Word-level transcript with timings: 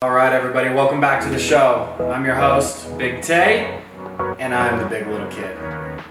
All 0.00 0.12
right, 0.12 0.32
everybody, 0.32 0.68
welcome 0.68 1.00
back 1.00 1.24
to 1.24 1.28
the 1.28 1.40
show. 1.40 1.92
I'm 1.98 2.24
your 2.24 2.36
host, 2.36 2.96
Big 2.98 3.20
Tay, 3.20 3.82
and 4.38 4.54
I'm 4.54 4.78
the 4.78 4.88
big 4.88 5.08
little 5.08 5.26
kid. 5.26 5.56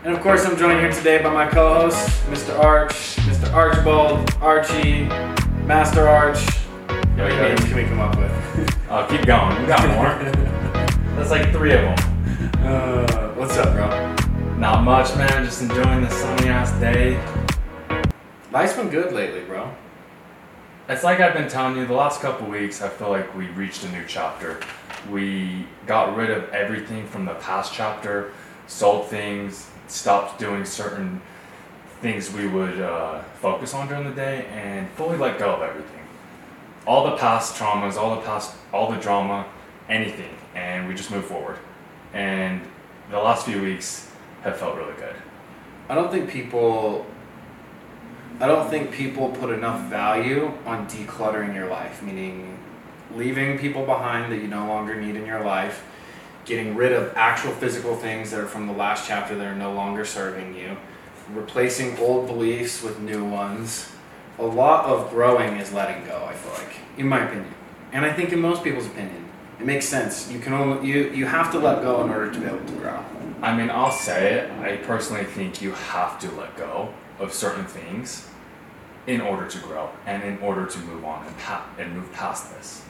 And 0.04 0.14
of 0.14 0.20
course, 0.20 0.46
I'm 0.46 0.58
joined 0.58 0.82
here 0.82 0.92
today 0.92 1.24
by 1.24 1.34
my 1.34 1.48
co-host, 1.48 2.10
Mr. 2.26 2.60
Arch, 2.60 3.16
Mr. 3.16 3.50
Archibald, 3.54 4.30
Archie, 4.42 5.04
Master 5.64 6.06
Arch. 6.06 6.46
Yo. 7.16 7.30
names 7.30 7.64
can 7.64 7.76
we 7.78 7.84
come 7.86 8.02
up 8.02 8.18
with? 8.18 8.78
Oh, 8.90 9.08
keep 9.10 9.26
going. 9.26 9.58
We 9.62 9.68
got 9.68 9.88
more. 9.96 10.32
That's 11.16 11.32
like 11.32 11.54
three 11.54 11.72
of 11.72 11.80
them. 11.80 11.96
Uh, 12.66 13.30
what's 13.36 13.56
up, 13.56 13.74
bro? 13.74 14.58
Not 14.58 14.84
much, 14.84 15.16
man. 15.16 15.46
Just 15.46 15.62
enjoying 15.62 16.02
the 16.02 16.10
sunny 16.10 16.50
ass 16.50 16.78
day. 16.82 17.18
Life's 18.52 18.74
been 18.74 18.90
good 18.90 19.14
lately, 19.14 19.46
bro. 19.46 19.74
It's 20.90 21.04
like 21.04 21.20
I've 21.20 21.34
been 21.34 21.50
telling 21.50 21.76
you 21.76 21.86
the 21.86 21.94
last 21.94 22.22
couple 22.22 22.48
weeks. 22.48 22.82
I 22.82 22.88
feel 22.88 23.10
like 23.10 23.36
we 23.36 23.48
reached 23.48 23.84
a 23.84 23.90
new 23.90 24.06
chapter. 24.08 24.62
We 25.12 25.68
got 25.86 26.16
rid 26.16 26.30
of 26.30 26.50
everything 26.52 27.06
from 27.08 27.26
the 27.26 27.34
past 27.34 27.74
chapter, 27.74 28.32
sold 28.68 29.08
things, 29.08 29.70
stopped 29.90 30.40
doing 30.40 30.64
certain 30.64 31.22
things 32.00 32.32
we 32.32 32.48
would 32.48 32.80
uh, 32.80 33.22
focus 33.42 33.74
on 33.74 33.90
during 33.90 34.06
the 34.06 34.16
day, 34.16 34.46
and 34.46 34.90
fully 34.92 35.18
let 35.18 35.38
go 35.38 35.56
of 35.56 35.62
everything. 35.62 36.08
All 36.86 37.04
the 37.12 37.18
past 37.18 37.56
traumas, 37.56 37.98
all 37.98 38.16
the 38.16 38.22
past, 38.22 38.56
all 38.72 38.90
the 38.90 38.98
drama, 38.98 39.46
anything, 39.90 40.38
and 40.56 40.88
we 40.88 40.96
just 40.96 41.12
move 41.12 41.26
forward. 41.26 41.58
And 42.14 42.62
the 43.12 43.20
last 43.20 43.46
few 43.46 43.62
weeks 43.62 44.10
have 44.44 44.56
felt 44.56 44.78
really 44.78 44.96
good. 44.96 45.18
I 45.90 45.96
don't 45.96 46.10
think 46.10 46.30
people 46.30 47.06
I 48.40 48.46
don't 48.46 48.70
think 48.70 48.92
people 48.92 49.30
put 49.30 49.50
enough 49.50 49.90
value 49.90 50.52
on 50.64 50.88
decluttering 50.88 51.56
your 51.56 51.68
life, 51.70 52.04
meaning 52.04 52.60
leaving 53.16 53.58
people 53.58 53.84
behind 53.84 54.32
that 54.32 54.38
you 54.38 54.48
no 54.48 54.68
longer 54.68 55.00
need 55.00 55.16
in 55.16 55.26
your 55.26 55.44
life, 55.44 55.84
getting 56.46 56.76
rid 56.76 56.92
of 56.92 57.12
actual 57.16 57.52
physical 57.54 57.96
things 57.96 58.30
that 58.30 58.40
are 58.40 58.46
from 58.46 58.68
the 58.68 58.74
last 58.74 59.08
chapter 59.08 59.36
that 59.36 59.48
are 59.48 59.56
no 59.56 59.74
longer 59.74 60.06
serving 60.06 60.56
you, 60.56 60.78
replacing 61.34 61.98
old 61.98 62.28
beliefs 62.28 62.84
with 62.84 63.00
new 63.00 63.26
ones. 63.26 63.90
A 64.38 64.46
lot 64.46 64.86
of 64.86 65.10
growing 65.10 65.58
is 65.58 65.74
letting 65.74 66.06
go, 66.06 66.24
I 66.30 66.34
feel 66.34 66.54
like, 66.54 66.76
in 66.96 67.08
my 67.08 67.26
opinion. 67.26 67.56
And 67.92 68.06
I 68.06 68.14
think 68.14 68.32
in 68.34 68.40
most 68.40 68.64
people's 68.64 68.86
opinion. 68.86 69.26
It 69.60 69.66
makes 69.66 69.88
sense. 69.88 70.32
You 70.32 70.38
can 70.38 70.54
only 70.54 70.88
you 70.88 71.10
you 71.10 71.26
have 71.26 71.52
to 71.54 71.58
let 71.58 71.82
go 71.82 72.04
in 72.04 72.12
order 72.12 72.32
to 72.32 72.40
be 72.40 72.46
able 72.46 72.64
to 72.64 72.74
grow. 72.74 73.04
I 73.42 73.58
mean, 73.58 73.72
I'll 73.72 73.90
say 73.92 74.34
it. 74.34 74.52
I 74.62 74.78
personally 74.78 75.24
think 75.24 75.64
you 75.64 75.72
have 75.72 76.20
to 76.20 76.30
let 76.34 76.56
go 76.56 76.94
of 77.20 77.34
certain 77.34 77.66
things 77.66 78.28
in 79.08 79.22
order 79.22 79.48
to 79.48 79.58
grow 79.60 79.90
and 80.06 80.24
in 80.24 80.38
order 80.40 80.66
to 80.66 80.78
move 80.80 81.04
on 81.06 81.26
and, 81.26 81.38
pa- 81.40 81.66
and 81.80 81.94
move 81.96 82.12
past 82.14 82.54
this. 82.56 82.84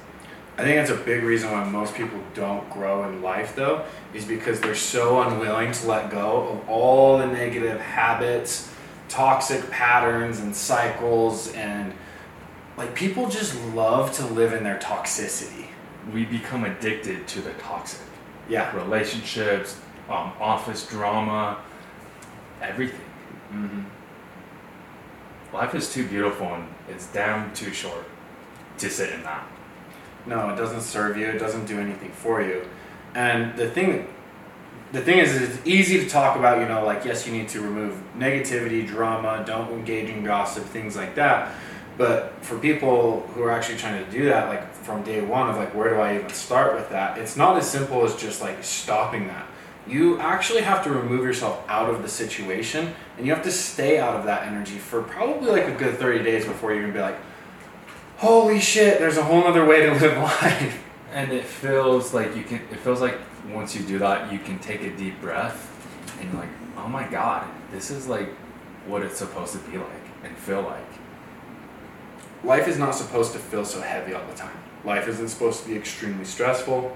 I 0.57 0.63
think 0.63 0.75
that's 0.77 0.89
a 0.89 1.03
big 1.03 1.23
reason 1.23 1.51
why 1.51 1.63
most 1.63 1.93
people 1.93 2.19
don't 2.33 2.67
grow 2.71 3.03
in 3.07 3.21
life, 3.21 3.55
though, 3.55 3.85
is 4.15 4.25
because 4.25 4.59
they're 4.59 4.73
so 4.73 5.21
unwilling 5.21 5.71
to 5.71 5.87
let 5.87 6.09
go 6.09 6.47
of 6.49 6.67
all 6.69 7.19
the 7.19 7.27
negative 7.27 7.79
habits, 7.79 8.67
toxic 9.07 9.69
patterns, 9.69 10.39
and 10.39 10.55
cycles. 10.55 11.53
And 11.53 11.93
like, 12.75 12.95
people 12.95 13.29
just 13.29 13.55
love 13.75 14.11
to 14.13 14.25
live 14.25 14.53
in 14.53 14.63
their 14.63 14.79
toxicity. 14.79 15.67
We 16.11 16.25
become 16.25 16.63
addicted 16.63 17.27
to 17.27 17.41
the 17.41 17.53
toxic 17.53 18.01
Yeah. 18.49 18.75
relationships, 18.75 19.77
um, 20.09 20.31
office 20.39 20.87
drama, 20.87 21.59
everything. 22.63 22.99
Mm-hmm. 23.53 23.81
Life 25.53 25.75
is 25.75 25.91
too 25.93 26.07
beautiful 26.07 26.47
and 26.47 26.67
it's 26.89 27.07
damn 27.07 27.53
too 27.53 27.71
short 27.73 28.05
to 28.79 28.89
sit 28.89 29.13
in 29.13 29.23
that. 29.23 29.47
No, 30.25 30.49
it 30.49 30.57
doesn't 30.57 30.81
serve 30.81 31.17
you. 31.17 31.27
It 31.27 31.39
doesn't 31.39 31.65
do 31.65 31.79
anything 31.79 32.11
for 32.11 32.41
you. 32.41 32.67
And 33.15 33.57
the 33.57 33.69
thing, 33.69 34.07
the 34.91 35.01
thing 35.01 35.19
is, 35.19 35.41
it's 35.41 35.65
easy 35.65 35.99
to 35.99 36.09
talk 36.09 36.37
about. 36.37 36.59
You 36.59 36.67
know, 36.67 36.85
like 36.85 37.05
yes, 37.05 37.25
you 37.25 37.33
need 37.33 37.47
to 37.49 37.61
remove 37.61 38.01
negativity, 38.17 38.85
drama, 38.85 39.43
don't 39.45 39.71
engage 39.71 40.09
in 40.09 40.23
gossip, 40.23 40.65
things 40.65 40.95
like 40.95 41.15
that. 41.15 41.53
But 41.97 42.33
for 42.41 42.59
people 42.59 43.21
who 43.33 43.41
are 43.41 43.51
actually 43.51 43.77
trying 43.77 44.05
to 44.05 44.11
do 44.11 44.25
that, 44.25 44.49
like 44.49 44.71
from 44.73 45.03
day 45.03 45.21
one, 45.21 45.49
of 45.49 45.55
like 45.55 45.73
where 45.73 45.89
do 45.89 45.99
I 45.99 46.15
even 46.15 46.29
start 46.29 46.75
with 46.75 46.89
that? 46.89 47.17
It's 47.17 47.35
not 47.35 47.57
as 47.57 47.69
simple 47.69 48.03
as 48.05 48.15
just 48.15 48.41
like 48.41 48.63
stopping 48.63 49.27
that. 49.27 49.47
You 49.87 50.19
actually 50.19 50.61
have 50.61 50.83
to 50.83 50.89
remove 50.89 51.23
yourself 51.23 51.63
out 51.67 51.89
of 51.89 52.01
the 52.01 52.09
situation, 52.09 52.93
and 53.17 53.25
you 53.25 53.33
have 53.33 53.43
to 53.43 53.51
stay 53.51 53.99
out 53.99 54.15
of 54.15 54.25
that 54.25 54.47
energy 54.47 54.77
for 54.77 55.01
probably 55.01 55.49
like 55.49 55.65
a 55.65 55.75
good 55.75 55.97
thirty 55.97 56.23
days 56.23 56.45
before 56.45 56.73
you're 56.73 56.81
gonna 56.81 56.93
be 56.93 56.99
like, 56.99 57.17
holy 58.17 58.59
shit, 58.59 58.99
there's 58.99 59.17
a 59.17 59.23
whole 59.23 59.43
other 59.45 59.65
way 59.65 59.85
to 59.85 59.93
live 59.93 60.17
life. 60.43 60.83
And 61.13 61.31
it 61.31 61.45
feels 61.45 62.13
like 62.13 62.35
you 62.35 62.43
can, 62.43 62.57
it 62.71 62.79
feels 62.79 63.01
like 63.01 63.17
once 63.51 63.75
you 63.75 63.83
do 63.83 63.99
that, 63.99 64.31
you 64.31 64.39
can 64.39 64.59
take 64.59 64.81
a 64.81 64.95
deep 64.95 65.19
breath 65.21 65.73
and 66.19 66.31
you're 66.31 66.41
like, 66.41 66.49
oh 66.77 66.87
my 66.87 67.07
God, 67.07 67.47
this 67.71 67.89
is 67.89 68.07
like 68.07 68.29
what 68.85 69.03
it's 69.03 69.17
supposed 69.17 69.53
to 69.53 69.59
be 69.69 69.77
like 69.77 69.87
and 70.23 70.35
feel 70.37 70.61
like. 70.61 70.85
Life 72.43 72.67
is 72.67 72.77
not 72.77 72.93
supposed 72.93 73.33
to 73.33 73.39
feel 73.39 73.65
so 73.65 73.81
heavy 73.81 74.13
all 74.13 74.25
the 74.27 74.35
time. 74.35 74.57
Life 74.83 75.07
isn't 75.07 75.29
supposed 75.29 75.63
to 75.63 75.69
be 75.69 75.75
extremely 75.75 76.25
stressful. 76.25 76.95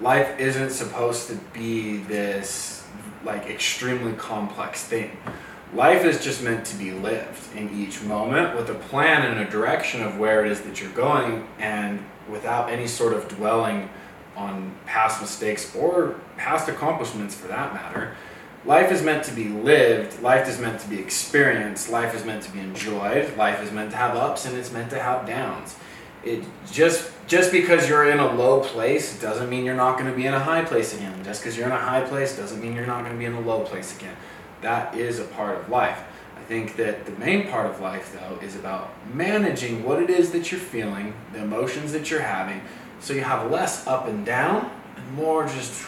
Life 0.00 0.40
isn't 0.40 0.70
supposed 0.70 1.28
to 1.28 1.36
be 1.52 1.98
this 1.98 2.86
like 3.22 3.46
extremely 3.46 4.14
complex 4.14 4.82
thing. 4.84 5.14
Life 5.74 6.06
is 6.06 6.24
just 6.24 6.42
meant 6.42 6.64
to 6.66 6.76
be 6.76 6.92
lived 6.92 7.54
in 7.54 7.68
each 7.78 8.02
moment 8.02 8.56
with 8.56 8.70
a 8.70 8.74
plan 8.74 9.30
and 9.30 9.46
a 9.46 9.50
direction 9.50 10.02
of 10.02 10.18
where 10.18 10.44
it 10.44 10.50
is 10.50 10.62
that 10.62 10.80
you're 10.80 10.90
going 10.92 11.46
and 11.58 12.02
without 12.30 12.70
any 12.70 12.86
sort 12.86 13.12
of 13.12 13.28
dwelling 13.28 13.90
on 14.36 14.74
past 14.86 15.20
mistakes 15.20 15.76
or 15.76 16.18
past 16.38 16.68
accomplishments 16.68 17.34
for 17.34 17.48
that 17.48 17.74
matter. 17.74 18.16
Life 18.64 18.90
is 18.90 19.02
meant 19.02 19.24
to 19.24 19.32
be 19.32 19.48
lived, 19.48 20.22
life 20.22 20.48
is 20.48 20.58
meant 20.58 20.80
to 20.80 20.88
be 20.88 20.98
experienced, 20.98 21.90
life 21.90 22.14
is 22.14 22.24
meant 22.24 22.42
to 22.44 22.50
be 22.50 22.60
enjoyed, 22.60 23.36
life 23.36 23.62
is 23.62 23.70
meant 23.70 23.90
to 23.90 23.96
have 23.98 24.16
ups 24.16 24.46
and 24.46 24.56
it's 24.56 24.72
meant 24.72 24.90
to 24.90 24.98
have 24.98 25.26
downs. 25.26 25.76
It 26.24 26.44
just 26.70 27.10
just 27.26 27.52
because 27.52 27.88
you're 27.88 28.10
in 28.10 28.18
a 28.18 28.34
low 28.34 28.60
place 28.60 29.18
doesn't 29.20 29.48
mean 29.48 29.64
you're 29.64 29.74
not 29.76 29.98
going 29.98 30.10
to 30.10 30.16
be 30.16 30.26
in 30.26 30.34
a 30.34 30.38
high 30.40 30.64
place 30.64 30.94
again. 30.94 31.22
Just 31.24 31.40
because 31.40 31.56
you're 31.56 31.66
in 31.66 31.72
a 31.72 31.78
high 31.78 32.02
place 32.02 32.36
doesn't 32.36 32.60
mean 32.60 32.74
you're 32.74 32.86
not 32.86 33.00
going 33.00 33.12
to 33.12 33.18
be 33.18 33.24
in 33.24 33.34
a 33.34 33.40
low 33.40 33.60
place 33.60 33.96
again. 33.96 34.16
That 34.60 34.94
is 34.94 35.18
a 35.18 35.24
part 35.24 35.58
of 35.58 35.68
life. 35.68 36.02
I 36.36 36.42
think 36.42 36.76
that 36.76 37.06
the 37.06 37.12
main 37.12 37.48
part 37.48 37.66
of 37.66 37.80
life 37.80 38.12
though 38.12 38.44
is 38.44 38.56
about 38.56 38.90
managing 39.14 39.84
what 39.84 40.02
it 40.02 40.10
is 40.10 40.32
that 40.32 40.50
you're 40.50 40.60
feeling, 40.60 41.14
the 41.32 41.40
emotions 41.42 41.92
that 41.92 42.10
you're 42.10 42.20
having, 42.20 42.60
so 42.98 43.14
you 43.14 43.22
have 43.22 43.50
less 43.50 43.86
up 43.86 44.08
and 44.08 44.26
down 44.26 44.70
and 44.96 45.14
more 45.14 45.46
just 45.46 45.86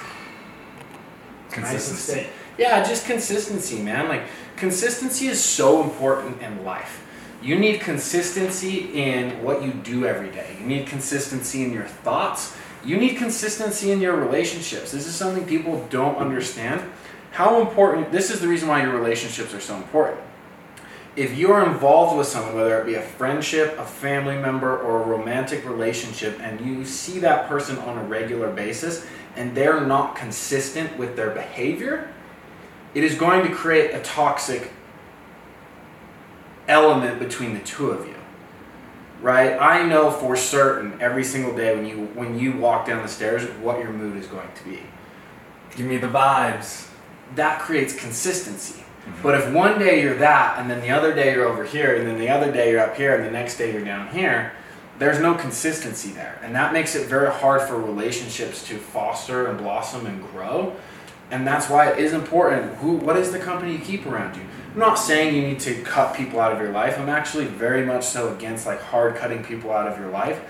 Consistency. 1.50 2.12
steady. 2.12 2.28
Yeah, 2.58 2.82
just 2.82 3.06
consistency, 3.06 3.80
man. 3.82 4.08
Like 4.08 4.22
consistency 4.56 5.26
is 5.26 5.42
so 5.42 5.82
important 5.82 6.40
in 6.42 6.64
life. 6.64 7.04
You 7.42 7.58
need 7.58 7.80
consistency 7.80 8.92
in 8.94 9.42
what 9.42 9.64
you 9.64 9.72
do 9.72 10.06
every 10.06 10.30
day. 10.30 10.56
You 10.60 10.66
need 10.66 10.86
consistency 10.86 11.64
in 11.64 11.72
your 11.72 11.86
thoughts. 11.86 12.56
You 12.84 12.96
need 12.96 13.16
consistency 13.16 13.90
in 13.90 14.00
your 14.00 14.14
relationships. 14.14 14.92
This 14.92 15.08
is 15.08 15.14
something 15.16 15.44
people 15.44 15.84
don't 15.90 16.16
understand. 16.18 16.80
How 17.32 17.60
important 17.60 18.12
this 18.12 18.30
is 18.30 18.40
the 18.40 18.46
reason 18.46 18.68
why 18.68 18.82
your 18.82 18.92
relationships 18.92 19.52
are 19.54 19.60
so 19.60 19.74
important. 19.74 20.20
If 21.16 21.36
you're 21.36 21.66
involved 21.68 22.16
with 22.16 22.28
someone, 22.28 22.54
whether 22.54 22.80
it 22.80 22.86
be 22.86 22.94
a 22.94 23.02
friendship, 23.02 23.76
a 23.76 23.84
family 23.84 24.36
member, 24.36 24.78
or 24.78 25.02
a 25.02 25.06
romantic 25.06 25.68
relationship, 25.68 26.38
and 26.40 26.60
you 26.60 26.84
see 26.84 27.18
that 27.18 27.48
person 27.48 27.76
on 27.78 27.98
a 27.98 28.04
regular 28.04 28.50
basis 28.52 29.04
and 29.36 29.54
they're 29.54 29.80
not 29.80 30.14
consistent 30.14 30.96
with 30.96 31.16
their 31.16 31.30
behavior, 31.30 32.12
it 32.94 33.02
is 33.02 33.14
going 33.16 33.46
to 33.48 33.54
create 33.54 33.94
a 33.94 34.00
toxic 34.00 34.70
element 36.68 37.18
between 37.18 37.54
the 37.54 37.60
two 37.60 37.90
of 37.90 38.06
you 38.06 38.14
right? 39.22 39.56
I 39.58 39.86
know 39.86 40.10
for 40.10 40.36
certain 40.36 41.00
every 41.00 41.24
single 41.24 41.56
day 41.56 41.74
when 41.74 41.86
you 41.86 42.06
when 42.14 42.38
you 42.38 42.52
walk 42.52 42.86
down 42.86 43.02
the 43.02 43.08
stairs 43.08 43.44
what 43.60 43.78
your 43.78 43.92
mood 43.92 44.16
is 44.16 44.26
going 44.26 44.48
to 44.54 44.64
be. 44.64 44.80
Give 45.76 45.86
me 45.86 45.96
the 45.96 46.08
vibes. 46.08 46.88
that 47.36 47.60
creates 47.60 47.98
consistency. 47.98 48.80
Mm-hmm. 48.82 49.22
But 49.22 49.36
if 49.36 49.52
one 49.52 49.78
day 49.78 50.02
you're 50.02 50.18
that 50.18 50.58
and 50.58 50.68
then 50.68 50.82
the 50.82 50.90
other 50.90 51.14
day 51.14 51.32
you're 51.32 51.46
over 51.46 51.64
here 51.64 51.96
and 51.96 52.06
then 52.06 52.18
the 52.18 52.28
other 52.28 52.52
day 52.52 52.70
you're 52.70 52.80
up 52.80 52.96
here 52.96 53.14
and 53.14 53.24
the 53.24 53.30
next 53.30 53.56
day 53.56 53.72
you're 53.72 53.84
down 53.84 54.08
here 54.08 54.52
there's 54.98 55.18
no 55.18 55.34
consistency 55.34 56.10
there. 56.10 56.38
And 56.42 56.54
that 56.54 56.72
makes 56.72 56.94
it 56.94 57.08
very 57.08 57.32
hard 57.32 57.62
for 57.62 57.80
relationships 57.80 58.64
to 58.68 58.76
foster 58.76 59.46
and 59.46 59.58
blossom 59.58 60.06
and 60.06 60.22
grow. 60.30 60.76
And 61.30 61.46
that's 61.46 61.68
why 61.70 61.90
it 61.90 61.98
is 61.98 62.12
important 62.12 62.74
who 62.76 62.96
what 62.96 63.16
is 63.16 63.32
the 63.32 63.38
company 63.38 63.72
you 63.72 63.78
keep 63.78 64.04
around 64.06 64.36
you 64.36 64.42
i'm 64.72 64.78
not 64.78 64.94
saying 64.94 65.34
you 65.34 65.42
need 65.42 65.60
to 65.60 65.74
cut 65.82 66.14
people 66.14 66.40
out 66.40 66.52
of 66.52 66.60
your 66.60 66.70
life 66.70 66.98
i'm 66.98 67.08
actually 67.08 67.46
very 67.46 67.84
much 67.84 68.04
so 68.04 68.34
against 68.34 68.66
like 68.66 68.80
hard 68.80 69.16
cutting 69.16 69.44
people 69.44 69.70
out 69.70 69.86
of 69.86 69.98
your 69.98 70.10
life 70.10 70.40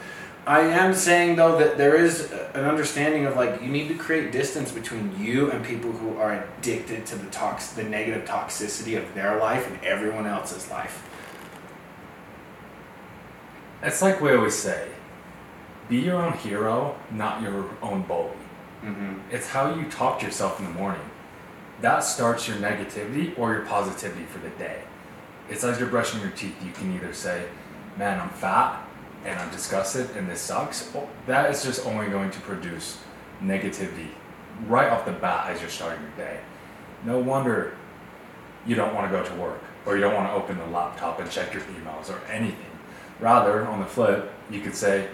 i 0.47 0.61
am 0.61 0.95
saying 0.95 1.37
though 1.37 1.59
that 1.59 1.77
there 1.77 1.97
is 1.97 2.33
an 2.55 2.65
understanding 2.65 3.27
of 3.27 3.37
like 3.37 3.61
you 3.63 3.69
need 3.69 3.89
to 3.89 3.95
create 3.95 4.33
distance 4.33 4.73
between 4.73 5.15
you 5.19 5.51
and 5.51 5.65
people 5.65 5.93
who 5.93 6.17
are 6.17 6.45
addicted 6.59 7.05
to 7.07 7.17
the 7.17 7.27
tox 7.31 7.69
the 7.73 7.85
negative 7.85 8.27
toxicity 8.27 8.97
of 8.97 9.15
their 9.15 9.39
life 9.39 9.69
and 9.71 9.83
everyone 9.85 10.27
else's 10.27 10.71
life 10.71 11.09
It's 13.83 14.01
like 14.01 14.21
we 14.21 14.33
always 14.33 14.55
say 14.55 14.89
be 15.89 15.99
your 15.99 16.23
own 16.23 16.33
hero, 16.35 16.97
not 17.11 17.43
your 17.43 17.69
own 17.83 18.03
bully. 18.03 18.31
Mm-hmm. 18.83 19.15
It's 19.31 19.49
how 19.49 19.75
you 19.75 19.85
talk 19.91 20.21
to 20.21 20.27
yourself 20.27 20.59
in 20.59 20.65
the 20.65 20.71
morning. 20.71 21.03
That 21.83 22.05
starts 22.05 22.47
your 22.47 22.59
negativity 22.59 23.37
or 23.37 23.53
your 23.55 23.67
positivity 23.67 24.25
for 24.27 24.39
the 24.39 24.51
day. 24.51 24.85
It's 25.51 25.65
as 25.65 25.81
you're 25.81 25.89
brushing 25.89 26.21
your 26.21 26.31
teeth, 26.31 26.55
you 26.65 26.71
can 26.71 26.95
either 26.95 27.13
say, 27.13 27.47
Man, 27.99 28.21
I'm 28.21 28.31
fat 28.31 28.87
and 29.25 29.39
I'm 29.39 29.51
disgusted 29.51 30.09
and 30.17 30.31
this 30.31 30.41
sucks. 30.41 30.91
That 31.27 31.51
is 31.51 31.65
just 31.65 31.85
only 31.85 32.07
going 32.07 32.31
to 32.31 32.41
produce 32.41 32.99
negativity 33.43 34.09
right 34.69 34.91
off 34.91 35.05
the 35.05 35.13
bat 35.13 35.51
as 35.51 35.61
you're 35.61 35.69
starting 35.69 36.03
your 36.03 36.27
day. 36.29 36.41
No 37.05 37.19
wonder 37.19 37.77
you 38.65 38.77
don't 38.77 38.95
want 38.95 39.11
to 39.11 39.19
go 39.19 39.25
to 39.25 39.35
work 39.35 39.61
or 39.85 39.97
you 39.97 40.01
don't 40.01 40.15
want 40.15 40.29
to 40.29 40.35
open 40.35 40.59
the 40.59 40.67
laptop 40.67 41.19
and 41.19 41.29
check 41.29 41.53
your 41.53 41.63
emails 41.65 42.11
or 42.11 42.25
anything. 42.31 42.79
Rather, 43.19 43.67
on 43.67 43.81
the 43.81 43.87
flip, 43.87 44.33
you 44.51 44.61
could 44.61 44.77
say, 44.77 45.09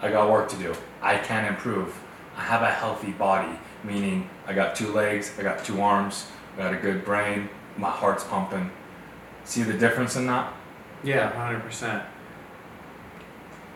I 0.00 0.10
got 0.10 0.30
work 0.30 0.48
to 0.50 0.56
do. 0.56 0.72
I 1.02 1.18
can 1.18 1.46
improve. 1.46 2.00
I 2.36 2.42
have 2.42 2.62
a 2.62 2.70
healthy 2.70 3.10
body, 3.10 3.58
meaning 3.86 4.28
I 4.46 4.52
got 4.52 4.74
two 4.74 4.92
legs, 4.92 5.32
I 5.38 5.42
got 5.42 5.64
two 5.64 5.80
arms, 5.80 6.26
I 6.54 6.62
got 6.62 6.74
a 6.74 6.76
good 6.76 7.04
brain, 7.04 7.48
my 7.76 7.90
heart's 7.90 8.24
pumping. 8.24 8.70
See 9.44 9.62
the 9.62 9.74
difference 9.74 10.16
in 10.16 10.26
that? 10.26 10.52
Yeah, 11.04 11.30
hundred 11.32 11.62
percent. 11.62 12.02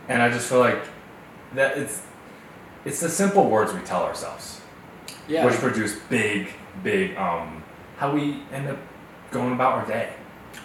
And 0.09 0.21
I 0.23 0.31
just 0.31 0.49
feel 0.49 0.59
like 0.61 0.83
that 1.55 1.79
it's 1.79 2.03
it's 2.85 3.01
the 3.01 3.09
simple 3.09 3.49
words 3.49 3.73
we 3.73 3.81
tell 3.81 4.03
ourselves, 4.03 4.61
Yeah. 5.29 5.45
which 5.45 5.55
produce 5.57 5.97
big, 6.09 6.49
big 6.83 7.17
um 7.17 7.63
how 7.99 8.13
we 8.13 8.43
end 8.53 8.69
up 8.69 8.79
going 9.31 9.53
about 9.53 9.75
our 9.75 9.87
day. 9.87 10.11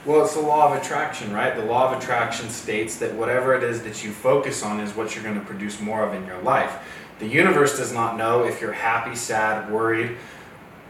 Well, 0.06 0.24
it's 0.24 0.34
the 0.34 0.42
law 0.42 0.72
of 0.74 0.82
attraction, 0.82 1.34
right? 1.34 1.56
The 1.56 1.66
law 1.66 1.92
of 1.92 2.02
attraction 2.02 2.50
states 2.50 2.98
that 2.98 3.14
whatever 3.14 3.54
it 3.54 3.64
is 3.64 3.84
that 3.84 4.04
you 4.04 4.12
focus 4.12 4.64
on 4.64 4.80
is 4.80 4.96
what 4.96 5.14
you're 5.14 5.24
going 5.24 5.40
to 5.40 5.46
produce 5.46 5.80
more 5.80 6.04
of 6.04 6.14
in 6.14 6.26
your 6.26 6.42
life. 6.42 6.74
The 7.20 7.28
universe 7.28 7.78
does 7.78 7.94
not 7.94 8.18
know 8.18 8.44
if 8.44 8.60
you're 8.60 8.74
happy, 8.74 9.16
sad, 9.16 9.72
worried, 9.72 10.18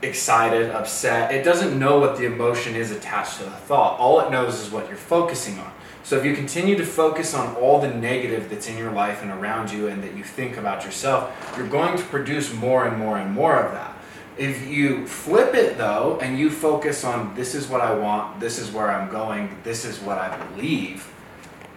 excited, 0.01 0.71
upset. 0.71 1.33
It 1.33 1.43
doesn't 1.43 1.77
know 1.77 1.99
what 1.99 2.17
the 2.17 2.25
emotion 2.25 2.75
is 2.75 2.91
attached 2.91 3.37
to 3.37 3.43
the 3.43 3.51
thought. 3.51 3.99
All 3.99 4.19
it 4.21 4.31
knows 4.31 4.59
is 4.59 4.71
what 4.71 4.87
you're 4.87 4.97
focusing 4.97 5.59
on. 5.59 5.71
So 6.03 6.17
if 6.17 6.25
you 6.25 6.35
continue 6.35 6.77
to 6.77 6.85
focus 6.85 7.33
on 7.33 7.55
all 7.55 7.79
the 7.79 7.87
negative 7.87 8.49
that's 8.49 8.67
in 8.67 8.77
your 8.77 8.91
life 8.91 9.23
and 9.23 9.31
around 9.31 9.71
you 9.71 9.87
and 9.87 10.03
that 10.03 10.15
you 10.15 10.23
think 10.23 10.57
about 10.57 10.85
yourself, 10.85 11.53
you're 11.57 11.67
going 11.67 11.97
to 11.97 12.03
produce 12.03 12.53
more 12.53 12.85
and 12.85 12.97
more 12.97 13.17
and 13.17 13.31
more 13.31 13.59
of 13.59 13.71
that. 13.71 13.97
If 14.37 14.67
you 14.67 15.07
flip 15.07 15.55
it 15.55 15.77
though 15.77 16.19
and 16.21 16.37
you 16.37 16.51
focus 16.51 17.03
on 17.03 17.33
this 17.35 17.55
is 17.55 17.67
what 17.67 17.81
I 17.81 17.95
want, 17.95 18.39
this 18.39 18.59
is 18.59 18.71
where 18.71 18.91
I'm 18.91 19.09
going, 19.09 19.57
this 19.63 19.85
is 19.85 19.99
what 19.99 20.17
I 20.17 20.37
believe, 20.49 21.11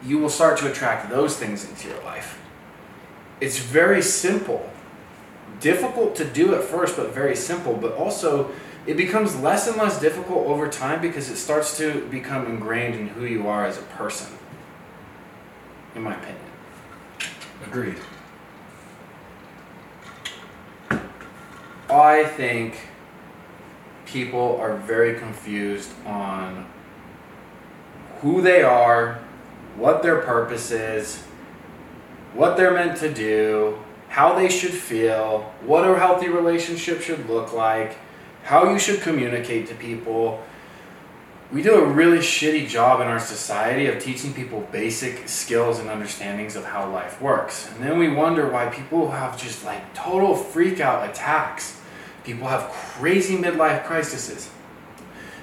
you 0.05 0.19
will 0.19 0.29
start 0.29 0.59
to 0.59 0.71
attract 0.71 1.09
those 1.09 1.37
things 1.37 1.69
into 1.69 1.89
your 1.89 2.03
life. 2.03 2.39
It's 3.41 3.59
very 3.59 4.03
simple. 4.03 4.69
Difficult 5.61 6.17
to 6.17 6.25
do 6.25 6.55
at 6.55 6.65
first, 6.65 6.97
but 6.97 7.13
very 7.13 7.37
simple. 7.37 7.75
But 7.75 7.95
also, 7.95 8.51
it 8.87 8.97
becomes 8.97 9.37
less 9.37 9.69
and 9.69 9.77
less 9.77 10.01
difficult 10.01 10.47
over 10.47 10.69
time 10.69 11.01
because 11.01 11.29
it 11.31 11.37
starts 11.37 11.77
to 11.79 12.07
become 12.09 12.47
ingrained 12.47 12.95
in 12.95 13.09
who 13.09 13.25
you 13.25 13.49
are 13.49 13.67
as 13.67 13.79
a 13.79 13.83
person. 13.83 14.33
In 15.95 16.03
my 16.03 16.15
opinion. 16.15 16.37
Agreed. 17.67 17.97
I 21.91 22.25
think 22.25 22.79
people 24.07 24.59
are 24.61 24.77
very 24.77 25.19
confused 25.19 25.91
on 26.07 26.67
who 28.21 28.43
they 28.43 28.63
are, 28.63 29.19
what 29.77 30.03
their 30.03 30.21
purpose 30.23 30.71
is, 30.71 31.23
what 32.35 32.57
they're 32.57 32.75
meant 32.75 32.99
to 32.99 33.13
do, 33.13 33.79
how 34.09 34.35
they 34.35 34.49
should 34.49 34.73
feel, 34.73 35.53
what 35.63 35.85
a 35.85 35.99
healthy 35.99 36.29
relationship 36.29 37.01
should 37.01 37.29
look 37.29 37.53
like, 37.53 37.97
how 38.43 38.71
you 38.71 38.79
should 38.79 39.01
communicate 39.01 39.69
to 39.69 39.75
people. 39.75 40.43
We 41.53 41.63
do 41.63 41.77
a 41.77 41.85
really 41.85 42.19
shitty 42.19 42.69
job 42.69 43.01
in 43.01 43.07
our 43.07 43.19
society 43.21 43.87
of 43.87 44.03
teaching 44.03 44.35
people 44.35 44.67
basic 44.71 45.29
skills 45.29 45.79
and 45.79 45.89
understandings 45.89 46.57
of 46.57 46.65
how 46.65 46.91
life 46.91 47.21
works. 47.23 47.71
And 47.71 47.83
then 47.83 47.99
we 47.99 48.09
wonder 48.09 48.51
why 48.51 48.67
people 48.67 49.11
have 49.11 49.41
just 49.41 49.65
like 49.65 49.95
total 49.95 50.35
freak 50.35 50.81
out 50.81 51.09
attacks. 51.09 51.81
People 52.25 52.49
have 52.49 52.71
crazy 52.71 53.37
midlife 53.37 53.85
crises. 53.85 54.51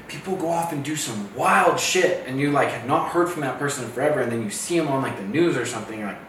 People 0.07 0.35
go 0.35 0.49
off 0.49 0.71
and 0.71 0.83
do 0.83 0.95
some 0.95 1.33
wild 1.35 1.79
shit 1.79 2.27
and 2.27 2.39
you 2.39 2.51
like 2.51 2.69
have 2.69 2.87
not 2.87 3.09
heard 3.09 3.29
from 3.29 3.41
that 3.41 3.57
person 3.57 3.87
forever 3.89 4.21
and 4.21 4.31
then 4.31 4.43
you 4.43 4.51
see 4.51 4.77
them 4.77 4.87
on 4.87 5.01
like 5.01 5.17
the 5.17 5.23
news 5.23 5.57
or 5.57 5.65
something 5.65 5.97
you're 5.97 6.09
like, 6.09 6.24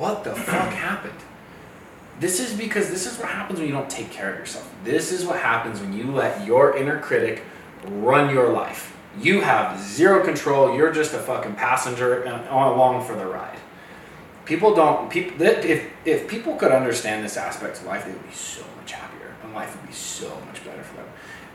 what 0.00 0.24
the 0.24 0.34
fuck 0.34 0.72
happened? 0.72 1.12
This 2.20 2.40
is 2.40 2.56
because 2.56 2.88
this 2.88 3.06
is 3.06 3.18
what 3.18 3.28
happens 3.28 3.58
when 3.58 3.68
you 3.68 3.74
don't 3.74 3.90
take 3.90 4.10
care 4.10 4.32
of 4.32 4.38
yourself. 4.38 4.72
This 4.82 5.12
is 5.12 5.26
what 5.26 5.38
happens 5.38 5.78
when 5.78 5.92
you 5.92 6.10
let 6.10 6.46
your 6.46 6.74
inner 6.74 6.98
critic 6.98 7.42
run 7.84 8.32
your 8.32 8.50
life. 8.50 8.96
You 9.18 9.42
have 9.42 9.78
zero 9.78 10.24
control. 10.24 10.74
You're 10.74 10.92
just 10.92 11.12
a 11.12 11.18
fucking 11.18 11.54
passenger 11.54 12.26
on 12.26 12.72
along 12.72 13.04
for 13.04 13.14
the 13.14 13.26
ride. 13.26 13.58
People 14.46 14.74
don't. 14.74 15.10
People. 15.10 15.42
If 15.42 15.90
if 16.06 16.28
people 16.28 16.56
could 16.56 16.72
understand 16.72 17.22
this 17.22 17.36
aspect 17.36 17.78
of 17.80 17.86
life, 17.86 18.06
they 18.06 18.12
would 18.12 18.26
be 18.26 18.34
so 18.34 18.64
much 18.78 18.92
happier, 18.92 19.34
and 19.42 19.52
life 19.52 19.76
would 19.76 19.86
be 19.86 19.92
so 19.92 20.30
much 20.46 20.64
better 20.64 20.82
for 20.82 20.96
them. 20.96 21.06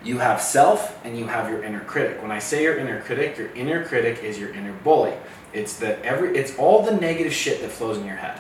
You 0.06 0.20
have 0.20 0.40
self, 0.40 1.04
and 1.04 1.18
you 1.18 1.26
have 1.26 1.50
your 1.50 1.64
inner 1.64 1.80
critic. 1.80 2.22
When 2.22 2.32
I 2.32 2.38
say 2.38 2.62
your 2.62 2.78
inner 2.78 3.02
critic, 3.02 3.38
your 3.40 3.52
inner 3.54 3.84
critic 3.84 4.24
is 4.24 4.38
your 4.38 4.54
inner 4.54 4.72
bully. 4.84 5.14
It's 5.52 5.78
the 5.78 6.04
every. 6.06 6.38
It's 6.38 6.56
all 6.60 6.84
the 6.84 6.96
negative 6.96 7.34
shit 7.34 7.62
that 7.62 7.72
flows 7.72 7.98
in 7.98 8.06
your 8.06 8.18
head, 8.18 8.40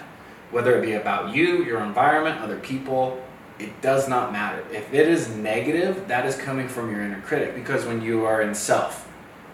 whether 0.51 0.77
it 0.77 0.85
be 0.85 0.93
about 0.93 1.33
you, 1.33 1.63
your 1.63 1.83
environment, 1.83 2.39
other 2.39 2.59
people. 2.59 3.21
It 3.57 3.81
does 3.81 4.07
not 4.07 4.31
matter. 4.31 4.63
If 4.71 4.93
it 4.93 5.07
is 5.07 5.29
negative, 5.29 6.07
that 6.07 6.25
is 6.25 6.35
coming 6.37 6.67
from 6.67 6.91
your 6.91 7.01
inner 7.01 7.21
critic. 7.21 7.55
Because 7.55 7.85
when 7.85 8.01
you 8.01 8.25
are 8.25 8.41
in 8.41 8.53
self, 8.53 9.09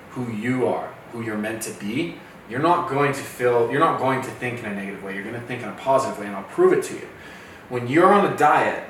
who 0.10 0.30
you 0.32 0.68
are, 0.68 0.92
who 1.14 1.22
you're 1.22 1.38
meant 1.38 1.62
to 1.64 1.72
be, 1.80 2.16
you're 2.50 2.60
not 2.60 2.90
going 2.90 3.14
to 3.14 3.20
feel, 3.22 3.72
you're 3.72 3.80
not 3.80 4.00
going 4.00 4.22
to 4.22 4.30
think 4.32 4.60
in 4.60 4.66
a 4.66 4.76
negative 4.76 5.02
way. 5.02 5.14
You're 5.14 5.24
going 5.24 5.40
to 5.40 5.48
think 5.48 5.64
in 5.64 5.70
a 5.70 5.74
positive 5.74 6.20
way, 6.20 6.26
and 6.26 6.36
I'll 6.36 6.44
prove 6.44 6.74
it 6.74 6.84
to 6.86 6.96
you. 6.96 7.08
When 7.70 7.88
you're 7.88 8.12
on 8.12 8.34
a 8.34 8.36
diet, 8.36 8.84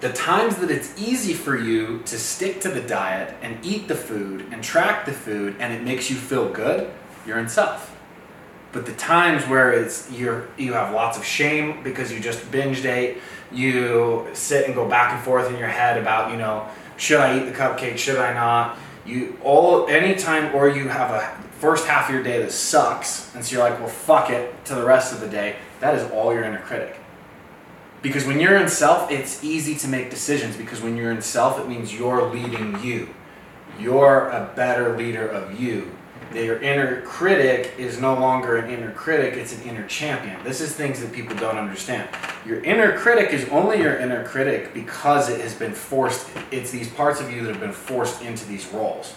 the 0.00 0.12
times 0.12 0.56
that 0.56 0.70
it's 0.70 0.92
easy 1.00 1.32
for 1.32 1.56
you 1.56 2.00
to 2.04 2.18
stick 2.18 2.60
to 2.60 2.68
the 2.68 2.82
diet 2.82 3.34
and 3.40 3.64
eat 3.64 3.88
the 3.88 3.94
food 3.94 4.46
and 4.52 4.62
track 4.62 5.06
the 5.06 5.12
food 5.12 5.56
and 5.58 5.72
it 5.72 5.82
makes 5.82 6.10
you 6.10 6.16
feel 6.16 6.50
good, 6.50 6.90
you're 7.26 7.38
in 7.38 7.48
self. 7.48 7.96
But 8.72 8.84
the 8.84 8.92
times 8.92 9.44
where 9.44 9.72
it's 9.72 10.10
you're 10.10 10.48
you 10.58 10.74
have 10.74 10.92
lots 10.92 11.16
of 11.16 11.24
shame 11.24 11.82
because 11.82 12.12
you 12.12 12.20
just 12.20 12.40
binged 12.50 12.84
ate, 12.84 13.18
you 13.50 14.26
sit 14.34 14.66
and 14.66 14.74
go 14.74 14.86
back 14.86 15.14
and 15.14 15.24
forth 15.24 15.50
in 15.50 15.58
your 15.58 15.68
head 15.68 15.96
about, 15.96 16.30
you 16.30 16.36
know, 16.36 16.68
should 16.98 17.20
I 17.20 17.38
eat 17.38 17.46
the 17.46 17.52
cupcake, 17.52 17.96
should 17.96 18.18
I 18.18 18.34
not? 18.34 18.76
You 19.06 19.38
all 19.42 19.86
anytime 19.86 20.54
or 20.54 20.68
you 20.68 20.88
have 20.88 21.10
a 21.10 21.42
first 21.58 21.86
half 21.86 22.10
of 22.10 22.14
your 22.14 22.22
day 22.22 22.38
that 22.42 22.52
sucks, 22.52 23.34
and 23.34 23.42
so 23.42 23.56
you're 23.56 23.70
like, 23.70 23.78
well 23.80 23.88
fuck 23.88 24.28
it 24.28 24.62
to 24.66 24.74
the 24.74 24.84
rest 24.84 25.14
of 25.14 25.20
the 25.20 25.28
day, 25.28 25.56
that 25.80 25.94
is 25.94 26.10
all 26.10 26.34
your 26.34 26.44
inner 26.44 26.58
critic. 26.58 26.98
Because 28.02 28.24
when 28.24 28.38
you're 28.38 28.56
in 28.56 28.68
self, 28.68 29.10
it's 29.10 29.42
easy 29.42 29.74
to 29.76 29.88
make 29.88 30.10
decisions 30.10 30.56
because 30.56 30.80
when 30.80 30.96
you're 30.96 31.10
in 31.10 31.22
self, 31.22 31.58
it 31.58 31.68
means 31.68 31.94
you're 31.94 32.22
leading 32.30 32.82
you. 32.82 33.08
You're 33.78 34.28
a 34.28 34.52
better 34.54 34.96
leader 34.96 35.26
of 35.26 35.60
you. 35.60 35.92
That 36.32 36.44
your 36.44 36.60
inner 36.60 37.02
critic 37.02 37.74
is 37.78 38.00
no 38.00 38.14
longer 38.14 38.56
an 38.56 38.70
inner 38.70 38.92
critic, 38.92 39.34
it's 39.34 39.56
an 39.56 39.62
inner 39.62 39.86
champion. 39.86 40.42
This 40.44 40.60
is 40.60 40.74
things 40.74 41.00
that 41.00 41.12
people 41.12 41.36
don't 41.36 41.56
understand. 41.56 42.08
Your 42.44 42.62
inner 42.64 42.98
critic 42.98 43.32
is 43.32 43.48
only 43.48 43.80
your 43.80 43.96
inner 43.96 44.24
critic 44.24 44.74
because 44.74 45.28
it 45.28 45.40
has 45.40 45.54
been 45.54 45.72
forced, 45.72 46.28
it's 46.50 46.70
these 46.70 46.88
parts 46.88 47.20
of 47.20 47.30
you 47.30 47.42
that 47.42 47.52
have 47.52 47.60
been 47.60 47.72
forced 47.72 48.22
into 48.22 48.44
these 48.46 48.66
roles. 48.68 49.14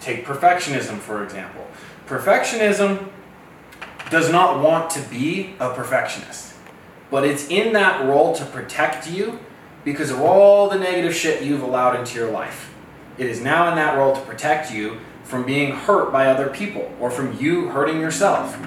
Take 0.00 0.24
perfectionism, 0.24 0.98
for 0.98 1.22
example. 1.24 1.66
Perfectionism 2.06 3.08
does 4.10 4.30
not 4.30 4.62
want 4.62 4.90
to 4.90 5.00
be 5.02 5.54
a 5.60 5.72
perfectionist, 5.72 6.54
but 7.10 7.24
it's 7.24 7.48
in 7.48 7.72
that 7.72 8.06
role 8.06 8.34
to 8.36 8.44
protect 8.44 9.10
you 9.10 9.40
because 9.84 10.10
of 10.10 10.20
all 10.20 10.68
the 10.68 10.78
negative 10.78 11.14
shit 11.14 11.42
you've 11.42 11.62
allowed 11.62 11.98
into 11.98 12.18
your 12.18 12.30
life. 12.30 12.72
It 13.18 13.26
is 13.26 13.40
now 13.40 13.68
in 13.68 13.74
that 13.76 13.96
role 13.96 14.14
to 14.14 14.20
protect 14.22 14.72
you 14.72 14.98
from 15.24 15.44
being 15.44 15.72
hurt 15.72 16.12
by 16.12 16.26
other 16.26 16.48
people 16.48 16.92
or 17.00 17.10
from 17.10 17.38
you 17.38 17.68
hurting 17.68 18.00
yourself. 18.00 18.58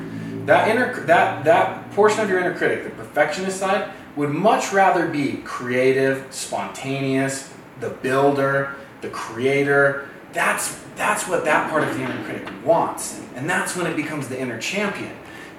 That 0.45 0.67
inner 0.67 0.99
that 1.05 1.45
that 1.45 1.91
portion 1.91 2.19
of 2.21 2.29
your 2.29 2.39
inner 2.39 2.55
critic, 2.55 2.83
the 2.83 2.89
perfectionist 2.91 3.59
side, 3.59 3.89
would 4.15 4.29
much 4.29 4.73
rather 4.73 5.07
be 5.07 5.37
creative, 5.45 6.27
spontaneous, 6.31 7.53
the 7.79 7.89
builder, 7.89 8.75
the 9.01 9.09
creator. 9.09 10.09
That's 10.33 10.79
that's 10.95 11.27
what 11.27 11.45
that 11.45 11.69
part 11.69 11.83
of 11.87 11.95
the 11.95 12.03
inner 12.03 12.23
critic 12.25 12.49
wants. 12.63 13.21
And 13.35 13.49
that's 13.49 13.75
when 13.75 13.87
it 13.87 13.95
becomes 13.95 14.27
the 14.27 14.39
inner 14.39 14.59
champion. 14.59 15.15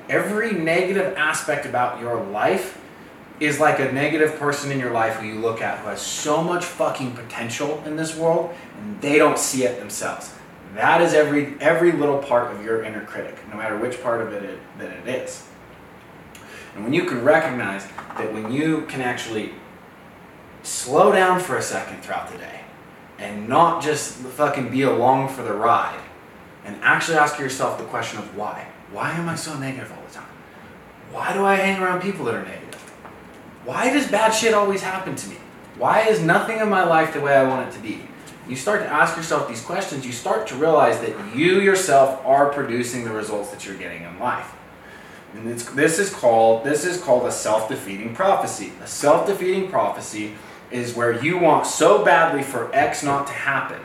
Every 0.08 0.52
negative 0.52 1.14
aspect 1.16 1.66
about 1.66 2.00
your 2.00 2.23
life 2.23 2.80
is 3.40 3.58
like 3.58 3.80
a 3.80 3.90
negative 3.90 4.37
person 4.38 4.70
in 4.70 4.78
your 4.78 4.92
life 4.92 5.16
who 5.16 5.26
you 5.26 5.40
look 5.40 5.61
at 5.61 5.78
who 5.80 5.88
has 5.88 6.00
so 6.00 6.42
much 6.42 6.64
fucking 6.64 7.12
potential 7.12 7.82
in 7.84 7.96
this 7.96 8.16
world 8.16 8.54
and 8.78 9.00
they 9.00 9.18
don't 9.18 9.38
see 9.38 9.64
it 9.64 9.78
themselves. 9.78 10.32
That 10.75 11.00
is 11.00 11.14
every 11.14 11.54
every 11.61 11.92
little 11.92 12.18
part 12.18 12.52
of 12.52 12.64
your 12.64 12.82
inner 12.82 13.04
critic, 13.04 13.37
no 13.50 13.56
matter 13.56 13.78
which 13.78 14.02
part 14.02 14.20
of 14.20 14.32
it, 14.32 14.42
it 14.42 14.61
that 14.78 14.90
it 14.90 15.08
is. 15.08 15.46
And 16.75 16.84
when 16.84 16.92
you 16.92 17.04
can 17.04 17.25
recognize 17.25 17.87
that 18.16 18.32
when 18.32 18.52
you 18.52 18.82
can 18.82 19.00
actually 19.00 19.52
slow 20.62 21.12
down 21.12 21.40
for 21.40 21.56
a 21.56 21.62
second 21.62 22.02
throughout 22.02 22.30
the 22.30 22.38
day 22.38 22.61
and 23.18 23.49
not 23.49 23.82
just 23.82 24.14
fucking 24.14 24.70
be 24.70 24.82
along 24.82 25.28
for 25.28 25.42
the 25.42 25.52
ride 25.52 26.00
and 26.64 26.76
actually 26.82 27.16
ask 27.16 27.38
yourself 27.38 27.78
the 27.78 27.84
question 27.84 28.18
of 28.18 28.37
why. 28.37 28.66
Why 28.92 29.12
am 29.12 29.28
I 29.28 29.34
so 29.34 29.58
negative 29.58 29.92
all 29.92 30.04
the 30.06 30.14
time? 30.14 30.28
Why 31.10 31.32
do 31.32 31.44
I 31.44 31.56
hang 31.56 31.82
around 31.82 32.02
people 32.02 32.24
that 32.26 32.34
are 32.34 32.44
negative? 32.44 32.80
Why 33.64 33.92
does 33.92 34.10
bad 34.10 34.32
shit 34.32 34.54
always 34.54 34.82
happen 34.82 35.16
to 35.16 35.28
me? 35.28 35.36
Why 35.78 36.02
is 36.02 36.20
nothing 36.20 36.58
in 36.58 36.68
my 36.68 36.84
life 36.84 37.12
the 37.12 37.20
way 37.20 37.34
I 37.34 37.48
want 37.48 37.68
it 37.68 37.72
to 37.76 37.80
be? 37.80 38.02
You 38.48 38.56
start 38.56 38.82
to 38.82 38.86
ask 38.86 39.16
yourself 39.16 39.48
these 39.48 39.62
questions, 39.62 40.04
you 40.04 40.12
start 40.12 40.46
to 40.48 40.54
realize 40.56 41.00
that 41.00 41.34
you 41.34 41.60
yourself 41.60 42.24
are 42.26 42.52
producing 42.52 43.04
the 43.04 43.10
results 43.10 43.50
that 43.50 43.64
you're 43.64 43.76
getting 43.76 44.02
in 44.02 44.18
life. 44.18 44.54
And 45.32 45.48
this 45.48 45.98
is 45.98 46.10
called 46.10 46.62
this 46.62 46.84
is 46.84 47.00
called 47.00 47.26
a 47.26 47.32
self-defeating 47.32 48.14
prophecy. 48.14 48.72
A 48.82 48.86
self-defeating 48.86 49.70
prophecy 49.70 50.34
is 50.70 50.94
where 50.94 51.22
you 51.24 51.38
want 51.38 51.66
so 51.66 52.04
badly 52.04 52.42
for 52.42 52.72
X 52.74 53.02
not 53.02 53.26
to 53.26 53.32
happen 53.32 53.80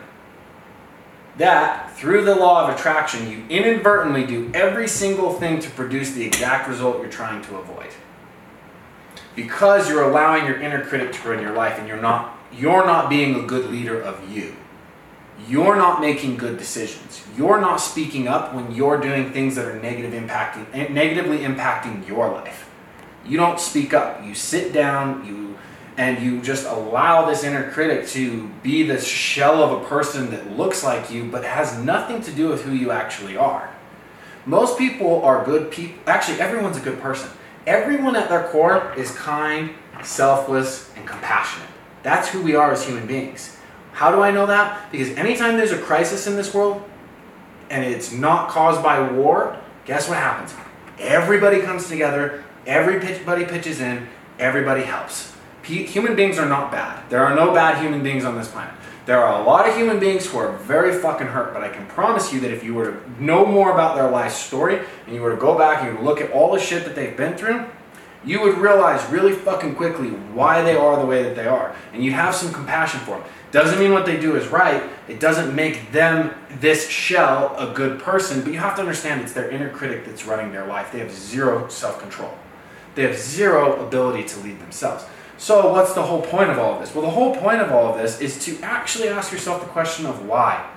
that 1.40 1.96
through 1.96 2.26
the 2.26 2.36
law 2.36 2.68
of 2.68 2.76
attraction 2.76 3.32
you 3.32 3.44
inadvertently 3.50 4.26
do 4.26 4.52
every 4.54 4.88
single 4.88 5.34
thing 5.34 5.60
to 5.60 5.70
produce 5.72 6.12
the 6.12 6.24
exact 6.24 6.68
result 6.68 7.00
you're 7.00 7.10
trying 7.10 7.42
to 7.42 7.56
avoid. 7.56 7.90
Because 9.36 9.90
you're 9.90 10.04
allowing 10.04 10.46
your 10.46 10.60
inner 10.60 10.86
critic 10.86 11.14
to 11.14 11.30
run 11.30 11.42
your 11.42 11.54
life 11.54 11.80
and 11.80 11.88
you're 11.88 12.02
not 12.02 12.38
you're 12.52 12.86
not 12.86 13.10
being 13.10 13.36
a 13.36 13.48
good 13.48 13.70
leader 13.70 14.02
of 14.02 14.30
you. 14.30 14.56
You're 15.48 15.78
not 15.78 16.02
making 16.02 16.36
good 16.36 16.58
decisions. 16.58 17.24
You're 17.38 17.62
not 17.62 17.78
speaking 17.78 18.28
up 18.28 18.54
when 18.54 18.76
you're 18.76 19.00
doing 19.00 19.32
things 19.32 19.56
that 19.56 19.66
are 19.66 19.80
negative 19.80 20.12
impacting 20.12 20.66
eh, 20.74 20.92
negatively 20.92 21.40
impacting 21.40 22.06
your 22.06 22.30
life. 22.30 22.70
You 23.26 23.38
don't 23.38 23.60
speak 23.60 23.94
up. 23.94 24.26
You 24.26 24.36
sit 24.36 24.74
down 24.74 25.26
you 25.26 25.58
and 25.98 26.24
you 26.24 26.42
just 26.42 26.66
allow 26.66 27.26
this 27.26 27.44
inner 27.44 27.70
critic 27.72 28.08
to 28.08 28.48
be 28.64 28.84
this 28.84 29.06
shell 29.06 29.62
of 29.62 29.82
a 29.82 29.86
person 29.86 30.32
that 30.32 30.58
looks 30.58 30.84
like 30.84 31.12
you 31.12 31.26
but 31.26 31.44
has 31.44 31.78
nothing 31.78 32.22
to 32.22 32.32
do 32.32 32.48
with 32.50 32.64
who 32.64 32.72
you 32.72 32.92
actually 32.92 33.36
are. 33.36 33.70
Most 34.46 34.78
people 34.78 35.22
are 35.24 35.44
good 35.44 35.72
people. 35.72 35.98
Actually, 36.08 36.40
everyone's 36.40 36.78
a 36.78 36.82
good 36.82 37.00
person. 37.02 37.30
Everyone 37.68 38.16
at 38.16 38.30
their 38.30 38.48
core 38.48 38.94
is 38.98 39.12
kind, 39.12 39.72
selfless, 40.02 40.92
and 40.96 41.06
compassionate. 41.06 41.70
That's 42.02 42.30
who 42.30 42.42
we 42.42 42.56
are 42.56 42.72
as 42.72 42.86
human 42.86 43.06
beings. 43.06 43.58
How 43.92 44.12
do 44.12 44.22
I 44.22 44.32
know 44.32 44.46
that? 44.46 44.92
Because 44.92 45.10
anytime 45.18 45.58
there's 45.58 45.74
a 45.74 45.78
crisis 45.78 46.26
in 46.28 46.36
this 46.36 46.54
world 46.54 46.82
and 47.70 47.84
it's 47.84 48.14
not 48.14 48.50
caused 48.50 48.82
by 48.82 49.12
war, 49.12 49.58
guess 49.86 50.08
what 50.08 50.18
happens? 50.18 50.54
Everybody 50.98 51.60
comes 51.62 51.90
together, 51.90 52.44
everybody 52.66 53.46
pitches 53.46 53.82
in, 53.82 54.08
everybody 54.40 54.84
helps 54.84 55.34
human 55.78 56.16
beings 56.16 56.38
are 56.38 56.48
not 56.48 56.72
bad. 56.72 57.10
There 57.10 57.24
are 57.24 57.36
no 57.36 57.54
bad 57.54 57.82
human 57.82 58.04
beings 58.04 58.26
on 58.26 58.36
this 58.36 58.48
planet. 58.48 58.74
There 59.06 59.24
are 59.24 59.42
a 59.42 59.44
lot 59.44 59.68
of 59.68 59.76
human 59.76 60.00
beings 60.00 60.28
who 60.28 60.38
are 60.38 60.52
very 60.58 61.00
fucking 61.00 61.28
hurt, 61.28 61.54
but 61.54 61.64
I 61.64 61.70
can 61.70 61.88
promise 61.88 62.32
you 62.32 62.40
that 62.42 62.52
if 62.52 62.64
you 62.64 62.76
were 62.76 62.92
to 62.92 63.24
know 63.24 63.46
more 63.46 63.72
about 63.72 63.96
their 63.96 64.10
life 64.10 64.34
story 64.34 64.80
and 65.08 65.16
you 65.16 65.22
were 65.22 65.32
to 65.32 65.42
go 65.42 65.58
back 65.58 65.84
and 65.84 66.06
look 66.06 66.22
at 66.22 66.32
all 66.32 66.54
the 66.54 66.60
shit 66.60 66.86
that 66.86 66.96
they've 66.96 67.18
been 67.18 67.36
through, 67.36 67.66
you 68.26 68.42
would 68.42 68.58
realize 68.58 69.04
really 69.10 69.34
fucking 69.34 69.76
quickly 69.76 70.10
why 70.10 70.62
they 70.62 70.76
are 70.76 71.00
the 71.00 71.06
way 71.06 71.24
that 71.24 71.36
they 71.36 71.48
are. 71.48 71.76
And 71.94 72.04
you'd 72.04 72.14
have 72.14 72.36
some 72.36 72.54
compassion 72.54 73.00
for 73.00 73.18
them. 73.18 73.24
Doesn't 73.52 73.80
mean 73.80 73.94
what 73.94 74.06
they 74.06 74.20
do 74.20 74.36
is 74.36 74.48
right. 74.50 74.84
It 75.08 75.20
doesn't 75.20 75.56
make 75.56 75.92
them, 75.92 76.36
this 76.60 76.88
shell, 76.88 77.56
a 77.58 77.74
good 77.74 78.00
person, 78.00 78.44
but 78.44 78.54
you 78.54 78.60
have 78.60 78.76
to 78.76 78.82
understand 78.82 79.22
it's 79.22 79.34
their 79.34 79.50
inner 79.50 79.70
critic 79.70 80.06
that's 80.06 80.26
running 80.26 80.52
their 80.52 80.68
life. 80.68 80.92
They 80.92 81.00
have 81.00 81.12
zero 81.12 81.68
self 81.70 82.00
control, 82.00 82.34
they 82.96 83.04
have 83.04 83.18
zero 83.18 83.84
ability 83.86 84.26
to 84.26 84.40
lead 84.42 84.60
themselves. 84.60 85.06
So, 85.40 85.72
what's 85.72 85.94
the 85.94 86.02
whole 86.04 86.22
point 86.22 86.50
of 86.50 86.60
all 86.60 86.74
of 86.74 86.82
this? 86.82 86.94
Well, 86.94 87.06
the 87.06 87.12
whole 87.12 87.34
point 87.34 87.62
of 87.62 87.72
all 87.72 87.94
of 87.94 87.98
this 87.98 88.20
is 88.20 88.44
to 88.44 88.60
actually 88.62 89.08
ask 89.08 89.32
yourself 89.32 89.62
the 89.62 89.68
question 89.68 90.06
of 90.06 90.26
why. 90.26 90.70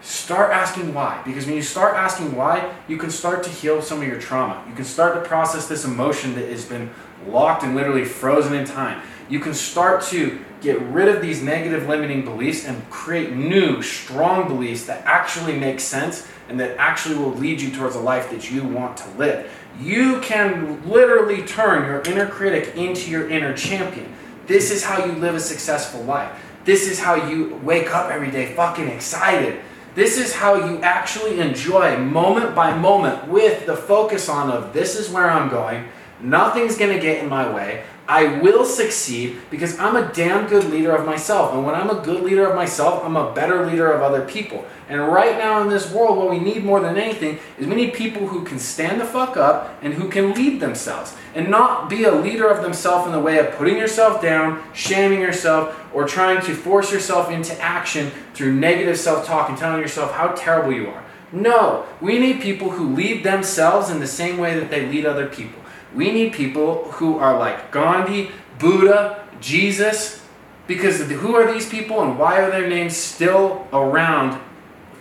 Start 0.00 0.50
asking 0.50 0.94
why. 0.94 1.20
Because 1.26 1.44
when 1.44 1.56
you 1.56 1.62
start 1.62 1.94
asking 1.94 2.34
why, 2.34 2.74
you 2.88 2.96
can 2.96 3.10
start 3.10 3.44
to 3.44 3.50
heal 3.50 3.82
some 3.82 4.00
of 4.00 4.08
your 4.08 4.18
trauma. 4.18 4.64
You 4.66 4.74
can 4.74 4.86
start 4.86 5.14
to 5.22 5.28
process 5.28 5.68
this 5.68 5.84
emotion 5.84 6.34
that 6.36 6.48
has 6.48 6.64
been 6.64 6.90
locked 7.26 7.64
and 7.64 7.76
literally 7.76 8.06
frozen 8.06 8.54
in 8.54 8.64
time. 8.64 9.02
You 9.32 9.40
can 9.40 9.54
start 9.54 10.02
to 10.08 10.38
get 10.60 10.78
rid 10.82 11.08
of 11.08 11.22
these 11.22 11.42
negative 11.42 11.88
limiting 11.88 12.22
beliefs 12.22 12.66
and 12.66 12.90
create 12.90 13.34
new, 13.34 13.80
strong 13.80 14.46
beliefs 14.46 14.84
that 14.84 15.02
actually 15.06 15.58
make 15.58 15.80
sense 15.80 16.28
and 16.50 16.60
that 16.60 16.76
actually 16.76 17.14
will 17.14 17.32
lead 17.32 17.58
you 17.58 17.70
towards 17.70 17.96
a 17.96 17.98
life 17.98 18.28
that 18.30 18.50
you 18.50 18.62
want 18.62 18.98
to 18.98 19.08
live. 19.12 19.50
You 19.80 20.20
can 20.20 20.86
literally 20.86 21.46
turn 21.46 21.86
your 21.86 22.02
inner 22.02 22.28
critic 22.28 22.76
into 22.76 23.10
your 23.10 23.30
inner 23.30 23.56
champion. 23.56 24.12
This 24.46 24.70
is 24.70 24.84
how 24.84 25.02
you 25.02 25.12
live 25.12 25.34
a 25.34 25.40
successful 25.40 26.02
life. 26.02 26.30
This 26.66 26.86
is 26.86 27.00
how 27.00 27.14
you 27.14 27.58
wake 27.62 27.94
up 27.94 28.10
every 28.10 28.30
day 28.30 28.54
fucking 28.54 28.88
excited. 28.88 29.62
This 29.94 30.18
is 30.18 30.34
how 30.34 30.56
you 30.56 30.78
actually 30.82 31.40
enjoy 31.40 31.96
moment 31.96 32.54
by 32.54 32.76
moment 32.76 33.28
with 33.28 33.64
the 33.64 33.78
focus 33.78 34.28
on 34.28 34.50
of 34.50 34.74
this 34.74 34.94
is 34.94 35.08
where 35.08 35.30
I'm 35.30 35.48
going. 35.48 35.88
Nothing's 36.22 36.78
going 36.78 36.94
to 36.94 37.00
get 37.00 37.22
in 37.22 37.28
my 37.28 37.52
way. 37.52 37.84
I 38.08 38.38
will 38.40 38.64
succeed 38.64 39.38
because 39.50 39.78
I'm 39.78 39.96
a 39.96 40.12
damn 40.12 40.48
good 40.48 40.64
leader 40.64 40.94
of 40.94 41.06
myself. 41.06 41.54
And 41.54 41.64
when 41.64 41.74
I'm 41.74 41.90
a 41.90 42.00
good 42.00 42.22
leader 42.22 42.46
of 42.46 42.54
myself, 42.54 43.04
I'm 43.04 43.16
a 43.16 43.32
better 43.32 43.66
leader 43.66 43.90
of 43.90 44.02
other 44.02 44.24
people. 44.26 44.64
And 44.88 45.00
right 45.00 45.38
now 45.38 45.62
in 45.62 45.68
this 45.68 45.90
world, 45.90 46.18
what 46.18 46.30
we 46.30 46.38
need 46.38 46.64
more 46.64 46.80
than 46.80 46.96
anything 46.96 47.38
is 47.58 47.66
we 47.66 47.74
need 47.74 47.94
people 47.94 48.26
who 48.26 48.44
can 48.44 48.58
stand 48.58 49.00
the 49.00 49.04
fuck 49.04 49.36
up 49.36 49.78
and 49.82 49.94
who 49.94 50.08
can 50.08 50.34
lead 50.34 50.60
themselves 50.60 51.14
and 51.34 51.48
not 51.48 51.88
be 51.88 52.04
a 52.04 52.12
leader 52.12 52.48
of 52.48 52.62
themselves 52.62 53.06
in 53.06 53.12
the 53.12 53.20
way 53.20 53.38
of 53.38 53.52
putting 53.52 53.76
yourself 53.76 54.20
down, 54.20 54.62
shaming 54.74 55.20
yourself, 55.20 55.80
or 55.94 56.06
trying 56.06 56.40
to 56.42 56.54
force 56.54 56.92
yourself 56.92 57.30
into 57.30 57.58
action 57.60 58.10
through 58.34 58.52
negative 58.52 58.98
self 58.98 59.26
talk 59.26 59.48
and 59.48 59.56
telling 59.56 59.80
yourself 59.80 60.12
how 60.12 60.28
terrible 60.28 60.72
you 60.72 60.88
are. 60.88 61.04
No, 61.32 61.86
we 62.00 62.18
need 62.18 62.42
people 62.42 62.70
who 62.70 62.94
lead 62.94 63.24
themselves 63.24 63.88
in 63.88 64.00
the 64.00 64.06
same 64.06 64.36
way 64.36 64.58
that 64.58 64.70
they 64.70 64.86
lead 64.86 65.06
other 65.06 65.26
people. 65.26 65.61
We 65.94 66.10
need 66.10 66.32
people 66.32 66.90
who 66.92 67.18
are 67.18 67.38
like 67.38 67.70
Gandhi, 67.70 68.30
Buddha, 68.58 69.26
Jesus, 69.40 70.22
because 70.66 71.00
who 71.00 71.34
are 71.34 71.52
these 71.52 71.68
people 71.68 72.02
and 72.02 72.18
why 72.18 72.40
are 72.40 72.50
their 72.50 72.68
names 72.68 72.96
still 72.96 73.66
around 73.72 74.40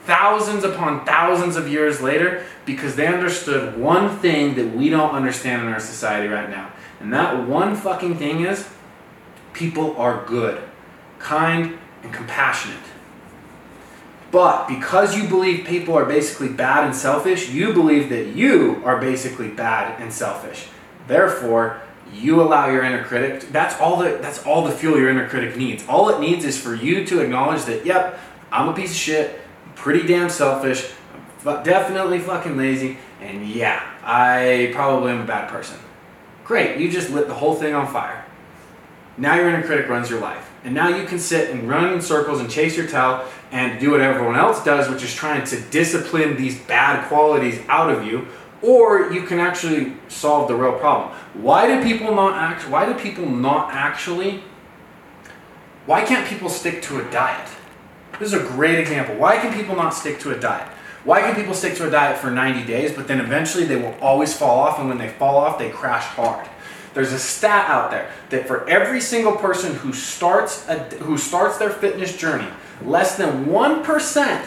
thousands 0.05 0.63
upon 0.63 1.05
thousands 1.05 1.55
of 1.55 1.69
years 1.69 2.01
later? 2.01 2.45
Because 2.65 2.95
they 2.95 3.07
understood 3.07 3.77
one 3.79 4.17
thing 4.17 4.55
that 4.55 4.75
we 4.75 4.89
don't 4.89 5.11
understand 5.11 5.61
in 5.61 5.73
our 5.73 5.79
society 5.79 6.27
right 6.27 6.49
now. 6.49 6.71
And 6.99 7.13
that 7.13 7.47
one 7.47 7.75
fucking 7.75 8.17
thing 8.17 8.41
is 8.41 8.67
people 9.53 9.95
are 9.97 10.25
good, 10.25 10.61
kind, 11.19 11.77
and 12.03 12.13
compassionate. 12.13 12.77
But 14.31 14.67
because 14.67 15.15
you 15.15 15.27
believe 15.27 15.65
people 15.65 15.93
are 15.93 16.05
basically 16.05 16.49
bad 16.49 16.85
and 16.85 16.95
selfish, 16.95 17.49
you 17.49 17.73
believe 17.73 18.09
that 18.09 18.27
you 18.27 18.81
are 18.85 18.99
basically 18.99 19.49
bad 19.49 20.01
and 20.01 20.11
selfish. 20.11 20.67
Therefore, 21.07 21.81
you 22.13 22.41
allow 22.41 22.69
your 22.69 22.83
inner 22.83 23.03
critic. 23.03 23.51
That's 23.51 23.79
all 23.79 23.97
the 23.97 24.17
that's 24.21 24.45
all 24.45 24.65
the 24.65 24.71
fuel 24.71 24.97
your 24.97 25.09
inner 25.09 25.27
critic 25.27 25.55
needs. 25.55 25.85
All 25.87 26.09
it 26.09 26.19
needs 26.19 26.45
is 26.45 26.59
for 26.59 26.75
you 26.75 27.05
to 27.05 27.19
acknowledge 27.21 27.65
that, 27.65 27.85
yep, 27.85 28.19
I'm 28.51 28.67
a 28.69 28.73
piece 28.73 28.91
of 28.91 28.97
shit. 28.97 29.39
Pretty 29.75 30.05
damn 30.05 30.29
selfish. 30.29 30.91
Definitely 31.43 32.19
fucking 32.19 32.57
lazy. 32.57 32.97
And 33.21 33.47
yeah, 33.47 33.81
I 34.03 34.71
probably 34.73 35.11
am 35.11 35.21
a 35.21 35.25
bad 35.25 35.49
person. 35.49 35.77
Great, 36.43 36.79
you 36.79 36.91
just 36.91 37.09
lit 37.11 37.27
the 37.27 37.33
whole 37.33 37.55
thing 37.55 37.73
on 37.73 37.87
fire. 37.87 38.25
Now 39.17 39.35
your 39.35 39.49
inner 39.49 39.63
critic 39.63 39.87
runs 39.87 40.09
your 40.09 40.19
life. 40.19 40.49
And 40.63 40.75
now 40.75 40.89
you 40.89 41.05
can 41.05 41.17
sit 41.17 41.49
and 41.49 41.67
run 41.67 41.93
in 41.93 42.01
circles 42.01 42.39
and 42.39 42.49
chase 42.49 42.77
your 42.77 42.87
tail 42.87 43.25
and 43.51 43.79
do 43.79 43.91
what 43.91 44.01
everyone 44.01 44.35
else 44.35 44.63
does, 44.63 44.89
which 44.89 45.03
is 45.03 45.13
trying 45.13 45.43
to 45.45 45.59
discipline 45.59 46.37
these 46.37 46.59
bad 46.59 47.07
qualities 47.07 47.59
out 47.67 47.89
of 47.89 48.05
you 48.05 48.27
or 48.61 49.11
you 49.11 49.23
can 49.23 49.39
actually 49.39 49.93
solve 50.07 50.47
the 50.47 50.55
real 50.55 50.73
problem. 50.73 51.15
Why 51.33 51.67
do 51.67 51.83
people 51.83 52.13
not 52.13 52.35
act? 52.35 52.69
Why 52.69 52.85
do 52.85 52.93
people 52.99 53.25
not 53.25 53.73
actually? 53.73 54.43
Why 55.85 56.03
can't 56.03 56.27
people 56.27 56.49
stick 56.49 56.81
to 56.83 56.99
a 56.99 57.11
diet? 57.11 57.49
This 58.19 58.33
is 58.33 58.39
a 58.39 58.43
great 58.43 58.77
example. 58.77 59.15
Why 59.15 59.37
can 59.37 59.53
people 59.53 59.75
not 59.75 59.91
stick 59.93 60.19
to 60.19 60.31
a 60.31 60.39
diet? 60.39 60.67
Why 61.03 61.21
can 61.21 61.33
people 61.33 61.55
stick 61.55 61.75
to 61.77 61.87
a 61.87 61.89
diet 61.89 62.19
for 62.19 62.29
90 62.29 62.65
days, 62.67 62.93
but 62.93 63.07
then 63.07 63.19
eventually 63.19 63.65
they 63.65 63.75
will 63.75 63.95
always 63.99 64.37
fall 64.37 64.59
off, 64.59 64.77
and 64.77 64.87
when 64.87 64.99
they 64.99 65.09
fall 65.09 65.37
off, 65.37 65.57
they 65.57 65.71
crash 65.71 66.03
hard? 66.03 66.47
There's 66.93 67.13
a 67.13 67.19
stat 67.19 67.69
out 67.69 67.89
there 67.89 68.11
that 68.29 68.47
for 68.47 68.69
every 68.69 69.01
single 69.01 69.35
person 69.35 69.73
who 69.75 69.93
starts 69.93 70.67
a, 70.67 70.77
who 70.99 71.17
starts 71.17 71.57
their 71.57 71.71
fitness 71.71 72.15
journey, 72.15 72.47
less 72.83 73.15
than 73.15 73.47
one 73.47 73.83
percent 73.83 74.45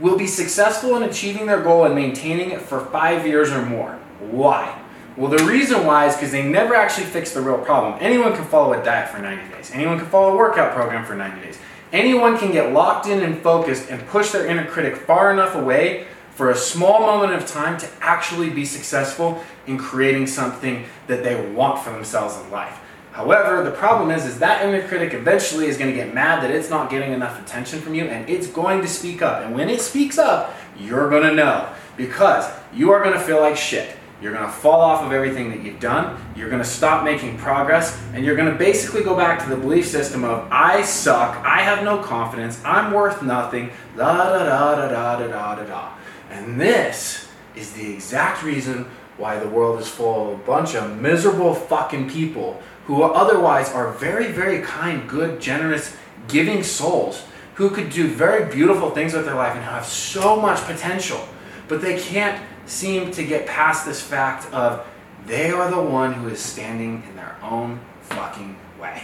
will 0.00 0.16
be 0.16 0.26
successful 0.26 0.96
in 0.96 1.02
achieving 1.02 1.46
their 1.46 1.62
goal 1.62 1.84
and 1.84 1.94
maintaining 1.94 2.50
it 2.50 2.62
for 2.62 2.80
five 2.86 3.26
years 3.26 3.50
or 3.50 3.64
more. 3.64 3.92
Why? 4.18 4.76
Well, 5.16 5.30
the 5.30 5.44
reason 5.44 5.84
why 5.84 6.06
is 6.06 6.14
because 6.14 6.32
they 6.32 6.48
never 6.48 6.74
actually 6.74 7.06
fix 7.06 7.32
the 7.32 7.42
real 7.42 7.58
problem. 7.58 7.98
Anyone 8.00 8.34
can 8.34 8.44
follow 8.46 8.72
a 8.72 8.82
diet 8.82 9.10
for 9.10 9.18
90 9.18 9.54
days. 9.54 9.70
Anyone 9.72 9.98
can 9.98 10.06
follow 10.06 10.32
a 10.32 10.36
workout 10.36 10.74
program 10.74 11.04
for 11.04 11.14
90 11.14 11.42
days. 11.42 11.58
Anyone 11.92 12.38
can 12.38 12.52
get 12.52 12.72
locked 12.72 13.06
in 13.06 13.22
and 13.22 13.38
focused 13.38 13.90
and 13.90 14.06
push 14.06 14.30
their 14.30 14.46
inner 14.46 14.64
critic 14.66 14.96
far 14.96 15.32
enough 15.32 15.54
away 15.54 16.06
for 16.30 16.50
a 16.50 16.56
small 16.56 17.00
moment 17.00 17.34
of 17.34 17.46
time 17.46 17.76
to 17.78 17.88
actually 18.00 18.48
be 18.48 18.64
successful 18.64 19.44
in 19.66 19.76
creating 19.76 20.26
something 20.26 20.86
that 21.06 21.22
they 21.22 21.50
want 21.50 21.78
for 21.80 21.90
themselves 21.90 22.38
in 22.38 22.50
life. 22.50 22.80
However, 23.20 23.62
the 23.62 23.70
problem 23.70 24.10
is, 24.10 24.24
is 24.24 24.38
that 24.38 24.64
inner 24.64 24.80
critic 24.88 25.12
eventually 25.12 25.66
is 25.66 25.76
going 25.76 25.90
to 25.90 25.96
get 25.96 26.14
mad 26.14 26.42
that 26.42 26.50
it's 26.50 26.70
not 26.70 26.88
getting 26.88 27.12
enough 27.12 27.38
attention 27.38 27.78
from 27.82 27.94
you 27.94 28.04
and 28.04 28.26
it's 28.30 28.46
going 28.46 28.80
to 28.80 28.88
speak 28.88 29.20
up. 29.20 29.44
And 29.44 29.54
when 29.54 29.68
it 29.68 29.82
speaks 29.82 30.16
up, 30.16 30.56
you're 30.78 31.10
going 31.10 31.24
to 31.24 31.34
know 31.34 31.70
because 31.98 32.50
you 32.72 32.92
are 32.92 33.02
going 33.04 33.12
to 33.12 33.20
feel 33.20 33.38
like 33.38 33.58
shit. 33.58 33.94
You're 34.22 34.32
going 34.32 34.46
to 34.46 34.50
fall 34.50 34.80
off 34.80 35.02
of 35.02 35.12
everything 35.12 35.50
that 35.50 35.62
you've 35.62 35.80
done. 35.80 36.18
You're 36.34 36.48
going 36.48 36.62
to 36.62 36.68
stop 36.68 37.04
making 37.04 37.36
progress. 37.36 38.00
And 38.14 38.24
you're 38.24 38.36
going 38.36 38.50
to 38.50 38.58
basically 38.58 39.04
go 39.04 39.14
back 39.14 39.42
to 39.44 39.50
the 39.50 39.56
belief 39.56 39.86
system 39.86 40.24
of 40.24 40.48
I 40.50 40.80
suck. 40.80 41.36
I 41.44 41.60
have 41.60 41.84
no 41.84 42.02
confidence. 42.02 42.58
I'm 42.64 42.90
worth 42.90 43.22
nothing. 43.22 43.68
Da 43.98 44.16
da 44.16 44.44
da 44.44 44.76
da 44.76 44.88
da 44.88 45.18
da 45.18 45.26
da 45.26 45.54
da 45.56 45.64
da. 45.64 45.92
And 46.30 46.58
this 46.58 47.28
is 47.54 47.72
the 47.72 47.92
exact 47.92 48.42
reason 48.42 48.86
why 49.18 49.38
the 49.38 49.48
world 49.48 49.78
is 49.78 49.88
full 49.88 50.32
of 50.32 50.40
a 50.40 50.42
bunch 50.42 50.74
of 50.74 50.98
miserable 50.98 51.54
fucking 51.54 52.08
people 52.08 52.62
who 52.86 53.02
otherwise 53.02 53.70
are 53.72 53.92
very, 53.92 54.32
very 54.32 54.60
kind, 54.62 55.08
good, 55.08 55.40
generous, 55.40 55.96
giving 56.28 56.62
souls 56.62 57.24
who 57.54 57.70
could 57.70 57.90
do 57.90 58.08
very 58.08 58.50
beautiful 58.50 58.90
things 58.90 59.12
with 59.12 59.26
their 59.26 59.34
life 59.34 59.54
and 59.54 59.64
have 59.64 59.84
so 59.84 60.40
much 60.40 60.60
potential. 60.64 61.20
But 61.68 61.82
they 61.82 62.00
can't 62.00 62.42
seem 62.66 63.10
to 63.12 63.24
get 63.24 63.46
past 63.46 63.84
this 63.84 64.00
fact 64.00 64.52
of 64.52 64.86
they 65.26 65.50
are 65.50 65.70
the 65.70 65.82
one 65.82 66.14
who 66.14 66.28
is 66.28 66.40
standing 66.40 67.02
in 67.08 67.16
their 67.16 67.36
own 67.42 67.80
fucking 68.00 68.56
way. 68.80 69.02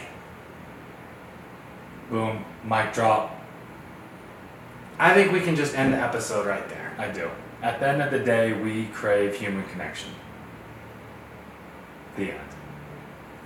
Boom, 2.11 2.45
mic 2.65 2.95
drop. 2.95 3.39
I 4.99 5.13
think 5.13 5.33
we 5.33 5.41
can 5.41 5.57
just 5.57 5.77
end 5.77 5.93
the 5.93 5.99
episode 5.99 6.47
right 6.47 6.67
there. 6.69 6.95
I 6.99 7.09
do. 7.09 7.31
At 7.63 7.81
the 7.81 7.89
end 7.89 8.01
of 8.01 8.11
the 8.11 8.21
day, 8.21 8.53
we 8.53 8.87
crave 8.87 9.35
human 9.35 9.65
connection. 9.69 10.11
The 12.17 12.31
end. 12.33 12.56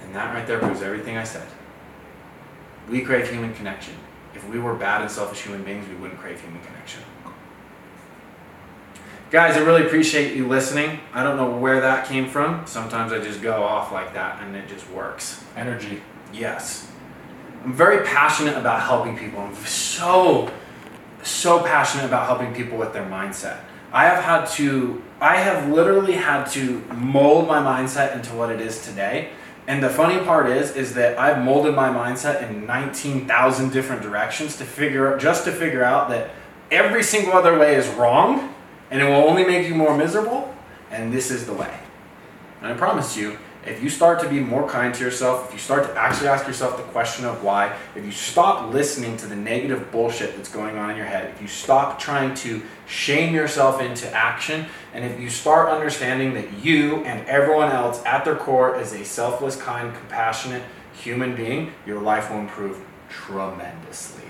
And 0.04 0.14
that 0.14 0.34
right 0.34 0.46
there 0.46 0.58
proves 0.58 0.82
everything 0.82 1.16
I 1.16 1.24
said. 1.24 1.46
We 2.88 3.02
crave 3.02 3.30
human 3.30 3.54
connection. 3.54 3.94
If 4.34 4.48
we 4.48 4.58
were 4.58 4.74
bad 4.74 5.02
and 5.02 5.10
selfish 5.10 5.42
human 5.42 5.62
beings, 5.62 5.88
we 5.88 5.94
wouldn't 5.96 6.20
crave 6.20 6.40
human 6.40 6.60
connection. 6.62 7.02
Guys, 9.30 9.56
I 9.56 9.60
really 9.60 9.86
appreciate 9.86 10.34
you 10.34 10.48
listening. 10.48 10.98
I 11.14 11.22
don't 11.22 11.36
know 11.36 11.56
where 11.56 11.80
that 11.82 12.08
came 12.08 12.28
from. 12.28 12.66
Sometimes 12.66 13.12
I 13.12 13.20
just 13.20 13.40
go 13.40 13.62
off 13.62 13.92
like 13.92 14.12
that 14.14 14.42
and 14.42 14.56
it 14.56 14.66
just 14.66 14.90
works. 14.90 15.44
Energy. 15.56 16.02
Yes. 16.32 16.90
I'm 17.64 17.72
very 17.72 18.04
passionate 18.04 18.56
about 18.56 18.82
helping 18.82 19.16
people. 19.16 19.40
I'm 19.40 19.54
so, 19.54 20.50
so 21.22 21.62
passionate 21.62 22.06
about 22.06 22.26
helping 22.26 22.52
people 22.52 22.76
with 22.76 22.92
their 22.92 23.04
mindset. 23.04 23.60
I 23.92 24.06
have 24.06 24.24
had 24.24 24.46
to, 24.56 25.00
I 25.20 25.36
have 25.36 25.68
literally 25.68 26.14
had 26.14 26.46
to 26.52 26.80
mold 26.94 27.46
my 27.46 27.58
mindset 27.58 28.16
into 28.16 28.34
what 28.34 28.50
it 28.50 28.60
is 28.60 28.84
today. 28.84 29.30
And 29.66 29.82
the 29.82 29.90
funny 29.90 30.18
part 30.24 30.48
is, 30.48 30.74
is 30.74 30.94
that 30.94 31.18
I've 31.18 31.44
molded 31.44 31.74
my 31.74 31.88
mindset 31.88 32.48
in 32.48 32.66
19,000 32.66 33.70
different 33.70 34.02
directions 34.02 34.56
to 34.56 34.64
figure 34.64 35.16
just 35.18 35.44
to 35.44 35.52
figure 35.52 35.84
out 35.84 36.08
that 36.08 36.30
every 36.70 37.02
single 37.02 37.34
other 37.34 37.58
way 37.58 37.74
is 37.74 37.86
wrong 37.88 38.54
and 38.90 39.00
it 39.00 39.04
will 39.04 39.28
only 39.28 39.44
make 39.44 39.68
you 39.68 39.74
more 39.74 39.96
miserable. 39.96 40.54
And 40.90 41.12
this 41.12 41.30
is 41.30 41.46
the 41.46 41.54
way. 41.54 41.72
And 42.60 42.72
I 42.72 42.76
promise 42.76 43.16
you, 43.16 43.38
if 43.66 43.82
you 43.82 43.90
start 43.90 44.20
to 44.20 44.28
be 44.28 44.40
more 44.40 44.66
kind 44.68 44.94
to 44.94 45.04
yourself, 45.04 45.48
if 45.48 45.52
you 45.52 45.58
start 45.58 45.84
to 45.84 45.94
actually 45.94 46.28
ask 46.28 46.46
yourself 46.46 46.78
the 46.78 46.82
question 46.84 47.26
of 47.26 47.44
why, 47.44 47.76
if 47.94 48.04
you 48.04 48.12
stop 48.12 48.72
listening 48.72 49.16
to 49.18 49.26
the 49.26 49.36
negative 49.36 49.92
bullshit 49.92 50.34
that's 50.36 50.50
going 50.50 50.78
on 50.78 50.90
in 50.90 50.96
your 50.96 51.06
head, 51.06 51.30
if 51.34 51.42
you 51.42 51.48
stop 51.48 51.98
trying 51.98 52.34
to 52.36 52.62
shame 52.86 53.34
yourself 53.34 53.80
into 53.82 54.10
action, 54.12 54.66
and 54.94 55.04
if 55.04 55.20
you 55.20 55.28
start 55.28 55.68
understanding 55.68 56.32
that 56.34 56.64
you 56.64 57.04
and 57.04 57.26
everyone 57.28 57.70
else 57.70 58.02
at 58.06 58.24
their 58.24 58.36
core 58.36 58.80
is 58.80 58.94
a 58.94 59.04
selfless, 59.04 59.56
kind, 59.56 59.94
compassionate 59.94 60.62
human 60.94 61.36
being, 61.36 61.72
your 61.86 62.00
life 62.00 62.30
will 62.30 62.40
improve 62.40 62.80
tremendously. 63.10 64.24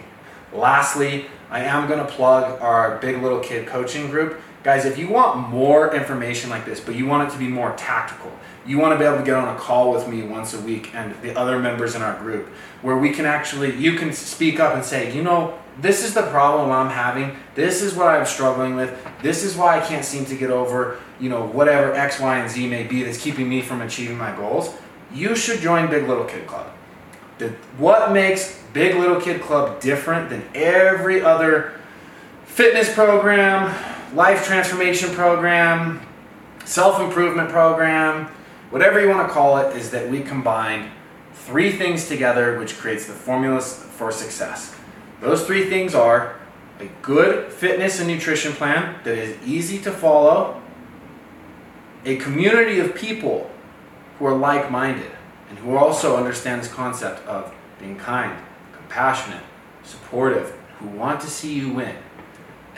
Lastly, 0.52 1.26
I 1.48 1.60
am 1.60 1.86
going 1.86 2.00
to 2.00 2.12
plug 2.12 2.60
our 2.60 2.98
Big 2.98 3.22
Little 3.22 3.40
Kid 3.40 3.68
coaching 3.68 4.10
group. 4.10 4.40
Guys, 4.62 4.84
if 4.84 4.98
you 4.98 5.08
want 5.08 5.48
more 5.48 5.94
information 5.94 6.50
like 6.50 6.66
this, 6.66 6.80
but 6.80 6.94
you 6.94 7.06
want 7.06 7.26
it 7.26 7.32
to 7.32 7.38
be 7.38 7.48
more 7.48 7.74
tactical, 7.76 8.30
you 8.66 8.78
want 8.78 8.92
to 8.92 8.98
be 8.98 9.04
able 9.04 9.16
to 9.16 9.24
get 9.24 9.34
on 9.34 9.54
a 9.56 9.58
call 9.58 9.90
with 9.90 10.06
me 10.06 10.22
once 10.22 10.52
a 10.52 10.60
week 10.60 10.94
and 10.94 11.14
the 11.22 11.34
other 11.38 11.58
members 11.58 11.94
in 11.94 12.02
our 12.02 12.18
group 12.18 12.46
where 12.82 12.96
we 12.96 13.10
can 13.10 13.24
actually, 13.24 13.74
you 13.76 13.94
can 13.94 14.12
speak 14.12 14.60
up 14.60 14.74
and 14.74 14.84
say, 14.84 15.14
you 15.14 15.22
know, 15.22 15.58
this 15.80 16.04
is 16.04 16.12
the 16.12 16.22
problem 16.24 16.70
I'm 16.70 16.90
having. 16.90 17.36
This 17.54 17.80
is 17.80 17.94
what 17.94 18.08
I'm 18.08 18.26
struggling 18.26 18.76
with. 18.76 18.94
This 19.22 19.44
is 19.44 19.56
why 19.56 19.80
I 19.80 19.86
can't 19.86 20.04
seem 20.04 20.26
to 20.26 20.36
get 20.36 20.50
over, 20.50 20.98
you 21.18 21.30
know, 21.30 21.46
whatever 21.46 21.94
X, 21.94 22.20
Y, 22.20 22.38
and 22.38 22.50
Z 22.50 22.68
may 22.68 22.84
be 22.84 23.02
that's 23.02 23.20
keeping 23.20 23.48
me 23.48 23.62
from 23.62 23.80
achieving 23.80 24.18
my 24.18 24.34
goals. 24.36 24.74
You 25.12 25.34
should 25.34 25.60
join 25.60 25.88
Big 25.88 26.06
Little 26.06 26.24
Kid 26.24 26.46
Club. 26.46 26.70
The, 27.38 27.48
what 27.78 28.12
makes 28.12 28.62
Big 28.74 28.96
Little 28.96 29.20
Kid 29.20 29.40
Club 29.40 29.80
different 29.80 30.28
than 30.28 30.42
every 30.54 31.22
other 31.22 31.72
fitness 32.44 32.92
program, 32.92 33.74
life 34.14 34.44
transformation 34.46 35.10
program, 35.10 36.00
self 36.64 37.00
improvement 37.00 37.50
program, 37.50 38.26
whatever 38.70 39.00
you 39.00 39.08
want 39.08 39.26
to 39.26 39.32
call 39.32 39.58
it, 39.58 39.76
is 39.76 39.90
that 39.90 40.08
we 40.08 40.20
combine 40.20 40.90
three 41.32 41.72
things 41.72 42.08
together 42.08 42.58
which 42.58 42.76
creates 42.76 43.06
the 43.06 43.12
formulas 43.12 43.74
for 43.74 44.10
success. 44.12 44.74
Those 45.20 45.44
three 45.44 45.68
things 45.68 45.94
are 45.94 46.38
a 46.80 46.86
good 47.02 47.52
fitness 47.52 47.98
and 47.98 48.08
nutrition 48.08 48.52
plan 48.52 48.98
that 49.04 49.16
is 49.16 49.36
easy 49.46 49.78
to 49.80 49.92
follow, 49.92 50.60
a 52.04 52.16
community 52.16 52.80
of 52.80 52.94
people 52.94 53.50
who 54.18 54.26
are 54.26 54.36
like 54.36 54.70
minded 54.70 55.10
and 55.50 55.58
who 55.58 55.76
also 55.76 56.16
understand 56.16 56.62
this 56.62 56.72
concept 56.72 57.26
of 57.26 57.52
being 57.78 57.96
kind, 57.96 58.38
compassionate, 58.72 59.42
supportive, 59.82 60.56
who 60.78 60.86
want 60.86 61.20
to 61.20 61.26
see 61.26 61.54
you 61.54 61.74
win, 61.74 61.94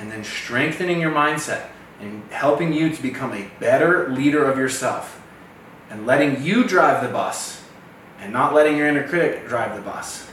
and 0.03 0.11
then 0.11 0.25
strengthening 0.25 1.01
your 1.01 1.13
mindset 1.13 1.69
and 2.01 2.25
helping 2.33 2.73
you 2.73 2.95
to 2.95 3.01
become 3.01 3.33
a 3.33 3.49
better 3.61 4.11
leader 4.11 4.45
of 4.45 4.59
yourself 4.59 5.23
and 5.91 6.05
letting 6.05 6.43
you 6.43 6.65
drive 6.65 7.07
the 7.07 7.09
bus 7.09 7.63
and 8.19 8.33
not 8.33 8.53
letting 8.53 8.77
your 8.77 8.89
inner 8.89 9.07
critic 9.07 9.47
drive 9.47 9.77
the 9.77 9.83
bus. 9.83 10.29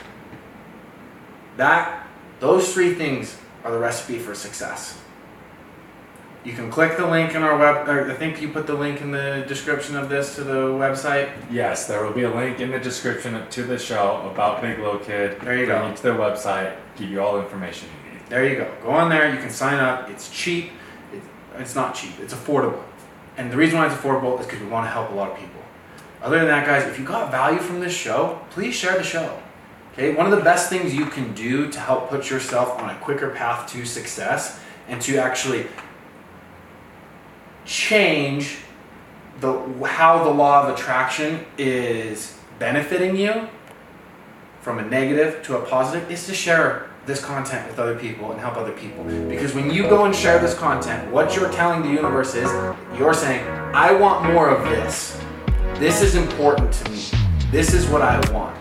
That 1.57 2.07
those 2.39 2.73
three 2.73 2.95
things 2.95 3.37
are 3.63 3.71
the 3.71 3.77
recipe 3.77 4.17
for 4.17 4.33
success. 4.33 4.99
You 6.43 6.53
can 6.53 6.71
click 6.71 6.97
the 6.97 7.05
link 7.05 7.35
in 7.35 7.43
our 7.43 7.55
web. 7.55 7.87
I 8.09 8.15
think 8.15 8.41
you 8.41 8.49
put 8.49 8.65
the 8.65 8.73
link 8.73 9.01
in 9.01 9.11
the 9.11 9.45
description 9.47 9.95
of 9.97 10.09
this 10.09 10.33
to 10.35 10.43
the 10.43 10.69
website. 10.69 11.29
Yes, 11.51 11.85
there 11.85 12.03
will 12.03 12.13
be 12.13 12.23
a 12.23 12.33
link 12.33 12.59
in 12.59 12.71
the 12.71 12.79
description 12.79 13.47
to 13.47 13.63
the 13.63 13.77
show 13.77 14.27
about 14.31 14.63
Big 14.63 14.79
Little 14.79 14.97
Kid. 14.97 15.39
There 15.41 15.55
you 15.55 15.67
Bring 15.67 15.79
go. 15.81 15.89
you 15.89 15.95
to 15.95 16.01
their 16.01 16.13
website, 16.13 16.75
give 16.95 17.11
you 17.11 17.21
all 17.21 17.35
the 17.35 17.43
information. 17.43 17.89
There 18.29 18.47
you 18.47 18.55
go. 18.55 18.71
Go 18.83 18.91
on 18.91 19.09
there. 19.09 19.33
You 19.33 19.39
can 19.39 19.49
sign 19.49 19.79
up. 19.79 20.09
It's 20.09 20.29
cheap. 20.29 20.71
It's, 21.11 21.25
it's 21.57 21.75
not 21.75 21.95
cheap. 21.95 22.13
It's 22.19 22.33
affordable. 22.33 22.83
And 23.37 23.51
the 23.51 23.57
reason 23.57 23.79
why 23.79 23.87
it's 23.87 23.95
affordable 23.95 24.39
is 24.39 24.45
because 24.45 24.61
we 24.61 24.67
want 24.67 24.85
to 24.85 24.91
help 24.91 25.09
a 25.11 25.15
lot 25.15 25.31
of 25.31 25.37
people. 25.37 25.61
Other 26.21 26.37
than 26.37 26.47
that, 26.47 26.65
guys, 26.65 26.83
if 26.83 26.99
you 26.99 27.05
got 27.05 27.31
value 27.31 27.59
from 27.59 27.79
this 27.79 27.93
show, 27.93 28.39
please 28.51 28.75
share 28.75 28.97
the 28.97 29.03
show. 29.03 29.41
Okay, 29.93 30.13
one 30.13 30.31
of 30.31 30.37
the 30.37 30.43
best 30.43 30.69
things 30.69 30.93
you 30.93 31.07
can 31.07 31.33
do 31.33 31.71
to 31.71 31.79
help 31.79 32.09
put 32.09 32.29
yourself 32.29 32.77
on 32.79 32.89
a 32.89 32.95
quicker 32.99 33.29
path 33.29 33.71
to 33.71 33.85
success 33.85 34.59
and 34.87 35.01
to 35.01 35.17
actually 35.17 35.67
change 37.65 38.57
the 39.39 39.53
how 39.85 40.23
the 40.23 40.29
law 40.29 40.63
of 40.63 40.77
attraction 40.77 41.45
is 41.57 42.37
benefiting 42.59 43.15
you 43.15 43.47
from 44.61 44.79
a 44.79 44.83
negative 44.83 45.41
to 45.43 45.57
a 45.57 45.65
positive 45.65 46.11
is 46.11 46.25
to 46.25 46.33
share 46.33 46.88
this 47.09 47.25
content 47.25 47.67
with 47.67 47.79
other 47.79 47.97
people 47.97 48.31
and 48.31 48.39
help 48.39 48.55
other 48.55 48.71
people. 48.71 49.03
Because 49.03 49.55
when 49.55 49.71
you 49.71 49.81
go 49.89 50.05
and 50.05 50.15
share 50.15 50.37
this 50.37 50.53
content, 50.53 51.11
what 51.11 51.35
you're 51.35 51.51
telling 51.51 51.81
the 51.81 51.89
universe 51.89 52.35
is 52.35 52.47
you're 52.99 53.15
saying, 53.15 53.43
I 53.73 53.91
want 53.93 54.31
more 54.31 54.47
of 54.47 54.63
this. 54.69 55.19
This 55.79 56.03
is 56.03 56.13
important 56.13 56.71
to 56.71 56.91
me. 56.91 57.03
This 57.49 57.73
is 57.73 57.87
what 57.87 58.03
I 58.03 58.19
want. 58.31 58.55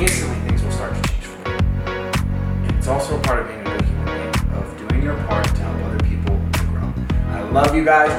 Instantly 0.00 0.48
things 0.48 0.64
will 0.64 0.72
start 0.72 0.96
to 0.96 1.10
change 1.10 1.22
for 1.22 1.48
you. 1.48 1.56
And 1.86 2.76
it's 2.76 2.88
also 2.88 3.16
a 3.16 3.22
part 3.22 3.38
of 3.38 3.46
being 3.46 3.60
a 3.60 3.64
good 3.64 3.82
human 3.82 4.04
being, 4.04 4.54
of 4.56 4.88
doing 4.88 5.02
your 5.04 5.16
part 5.28 5.44
to 5.44 5.62
help 5.62 5.80
other 5.84 6.04
people 6.08 6.36
grow. 6.72 6.92
I 7.28 7.42
love 7.52 7.72
you 7.72 7.84
guys. 7.84 8.10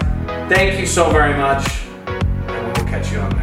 Thank 0.50 0.80
you 0.80 0.86
so 0.86 1.12
very 1.12 1.38
much. 1.38 1.84
And 2.08 2.68
we 2.68 2.82
will 2.82 2.90
catch 2.90 3.12
you 3.12 3.20
on 3.20 3.30
the 3.32 3.40